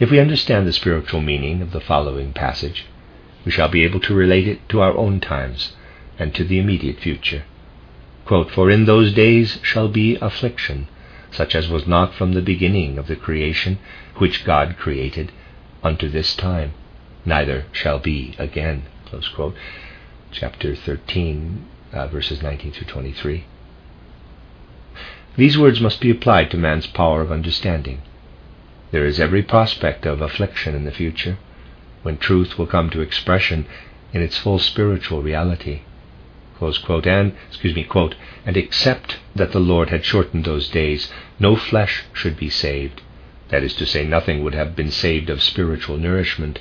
If 0.00 0.10
we 0.10 0.18
understand 0.20 0.66
the 0.66 0.72
spiritual 0.72 1.20
meaning 1.20 1.62
of 1.62 1.72
the 1.72 1.80
following 1.80 2.32
passage, 2.32 2.86
we 3.44 3.50
shall 3.50 3.68
be 3.68 3.84
able 3.84 4.00
to 4.00 4.14
relate 4.14 4.48
it 4.48 4.68
to 4.70 4.80
our 4.80 4.96
own 4.96 5.20
times 5.20 5.76
and 6.18 6.34
to 6.34 6.44
the 6.44 6.58
immediate 6.58 6.98
future. 6.98 7.44
Quote, 8.24 8.50
For 8.50 8.70
in 8.70 8.86
those 8.86 9.12
days 9.12 9.58
shall 9.62 9.88
be 9.88 10.16
affliction, 10.16 10.88
such 11.30 11.54
as 11.54 11.68
was 11.68 11.86
not 11.86 12.14
from 12.14 12.32
the 12.32 12.42
beginning 12.42 12.96
of 12.96 13.06
the 13.06 13.16
creation 13.16 13.78
which 14.16 14.44
God 14.44 14.76
created 14.78 15.32
unto 15.82 16.08
this 16.08 16.34
time, 16.34 16.72
neither 17.24 17.66
shall 17.72 17.98
be 17.98 18.34
again. 18.38 18.84
Chapter 20.32 20.74
13, 20.74 21.64
uh, 21.92 22.08
verses 22.08 22.42
19 22.42 22.72
through 22.72 22.86
23. 22.86 23.44
These 25.36 25.58
words 25.58 25.80
must 25.80 26.00
be 26.00 26.10
applied 26.10 26.50
to 26.50 26.56
man's 26.56 26.86
power 26.86 27.20
of 27.20 27.30
understanding. 27.30 28.02
There 28.90 29.06
is 29.06 29.18
every 29.18 29.42
prospect 29.42 30.06
of 30.06 30.20
affliction 30.20 30.74
in 30.74 30.84
the 30.84 30.92
future, 30.92 31.38
when 32.02 32.18
truth 32.18 32.58
will 32.58 32.66
come 32.66 32.90
to 32.90 33.00
expression 33.00 33.66
in 34.12 34.22
its 34.22 34.38
full 34.38 34.58
spiritual 34.58 35.22
reality. 35.22 35.80
Quote, 36.58 37.06
and 37.06 37.32
excuse 37.48 37.74
me, 37.74 37.84
quote, 37.84 38.14
and 38.46 38.56
except 38.56 39.18
that 39.34 39.52
the 39.52 39.60
Lord 39.60 39.90
had 39.90 40.04
shortened 40.04 40.44
those 40.44 40.68
days, 40.68 41.10
no 41.38 41.56
flesh 41.56 42.04
should 42.12 42.36
be 42.36 42.48
saved. 42.48 43.02
That 43.48 43.62
is 43.62 43.74
to 43.76 43.86
say, 43.86 44.04
nothing 44.06 44.42
would 44.42 44.54
have 44.54 44.76
been 44.76 44.90
saved 44.90 45.28
of 45.30 45.42
spiritual 45.42 45.98
nourishment. 45.98 46.60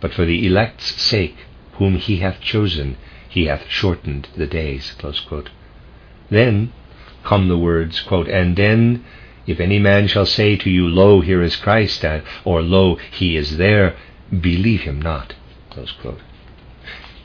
But 0.00 0.14
for 0.14 0.24
the 0.24 0.46
elect's 0.46 1.00
sake, 1.00 1.36
whom 1.74 1.96
he 1.96 2.18
hath 2.18 2.40
chosen, 2.40 2.96
he 3.28 3.46
hath 3.46 3.68
shortened 3.68 4.28
the 4.36 4.46
days. 4.46 4.94
Then 6.30 6.72
come 7.22 7.48
the 7.48 7.58
words, 7.58 8.00
quote, 8.00 8.28
And 8.28 8.56
then, 8.56 9.04
if 9.46 9.60
any 9.60 9.78
man 9.78 10.08
shall 10.08 10.26
say 10.26 10.56
to 10.56 10.70
you, 10.70 10.88
Lo, 10.88 11.20
here 11.20 11.42
is 11.42 11.56
Christ, 11.56 12.04
or 12.44 12.62
Lo, 12.62 12.96
he 13.12 13.36
is 13.36 13.56
there, 13.58 13.96
believe 14.30 14.82
him 14.82 15.00
not. 15.00 15.34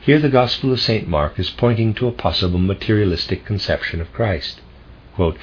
Here 0.00 0.18
the 0.18 0.28
Gospel 0.28 0.72
of 0.72 0.80
St. 0.80 1.08
Mark 1.08 1.38
is 1.38 1.50
pointing 1.50 1.94
to 1.94 2.08
a 2.08 2.12
possible 2.12 2.58
materialistic 2.58 3.44
conception 3.44 4.00
of 4.00 4.12
Christ. 4.12 4.60
Quote, 5.14 5.38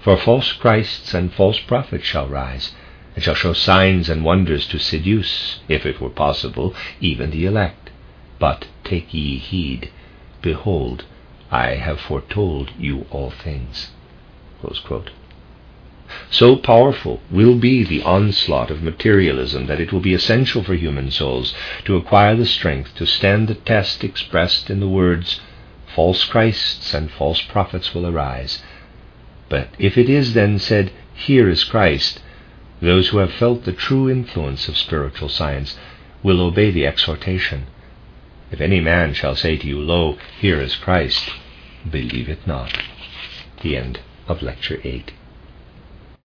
For 0.00 0.16
false 0.16 0.52
Christs 0.52 1.14
and 1.14 1.32
false 1.32 1.58
prophets 1.58 2.04
shall 2.04 2.28
rise, 2.28 2.74
and 3.14 3.22
shall 3.22 3.34
show 3.34 3.52
signs 3.52 4.08
and 4.08 4.24
wonders 4.24 4.66
to 4.68 4.78
seduce, 4.78 5.60
if 5.68 5.84
it 5.86 6.00
were 6.00 6.10
possible, 6.10 6.74
even 7.00 7.30
the 7.30 7.46
elect. 7.46 7.90
But 8.38 8.66
take 8.84 9.12
ye 9.14 9.38
heed 9.38 9.90
Behold, 10.42 11.04
I 11.50 11.76
have 11.76 12.00
foretold 12.00 12.72
you 12.78 13.06
all 13.10 13.30
things. 13.30 13.90
So 16.30 16.56
powerful 16.56 17.20
will 17.30 17.54
be 17.54 17.84
the 17.84 18.02
onslaught 18.02 18.70
of 18.70 18.82
materialism 18.82 19.66
that 19.66 19.80
it 19.80 19.92
will 19.92 20.00
be 20.00 20.14
essential 20.14 20.62
for 20.62 20.74
human 20.74 21.10
souls 21.10 21.54
to 21.84 21.96
acquire 21.96 22.36
the 22.36 22.46
strength 22.46 22.94
to 22.96 23.06
stand 23.06 23.48
the 23.48 23.54
test 23.54 24.04
expressed 24.04 24.70
in 24.70 24.80
the 24.80 24.88
words, 24.88 25.40
False 25.94 26.24
Christs 26.24 26.94
and 26.94 27.10
false 27.10 27.42
prophets 27.42 27.94
will 27.94 28.06
arise. 28.06 28.62
But 29.48 29.68
if 29.78 29.98
it 29.98 30.08
is 30.08 30.32
then 30.32 30.58
said, 30.58 30.90
Here 31.14 31.48
is 31.48 31.64
Christ, 31.64 32.22
those 32.80 33.08
who 33.08 33.18
have 33.18 33.32
felt 33.32 33.64
the 33.64 33.72
true 33.72 34.10
influence 34.10 34.68
of 34.68 34.76
spiritual 34.76 35.28
science 35.28 35.78
will 36.22 36.40
obey 36.40 36.70
the 36.70 36.86
exhortation. 36.86 37.66
If 38.50 38.60
any 38.60 38.80
man 38.80 39.14
shall 39.14 39.36
say 39.36 39.56
to 39.56 39.66
you, 39.66 39.78
Lo, 39.78 40.18
here 40.40 40.60
is 40.60 40.76
Christ, 40.76 41.30
believe 41.90 42.28
it 42.28 42.46
not. 42.46 42.76
The 43.62 43.76
end 43.76 44.00
of 44.28 44.42
Lecture 44.42 44.80
8. 44.82 45.12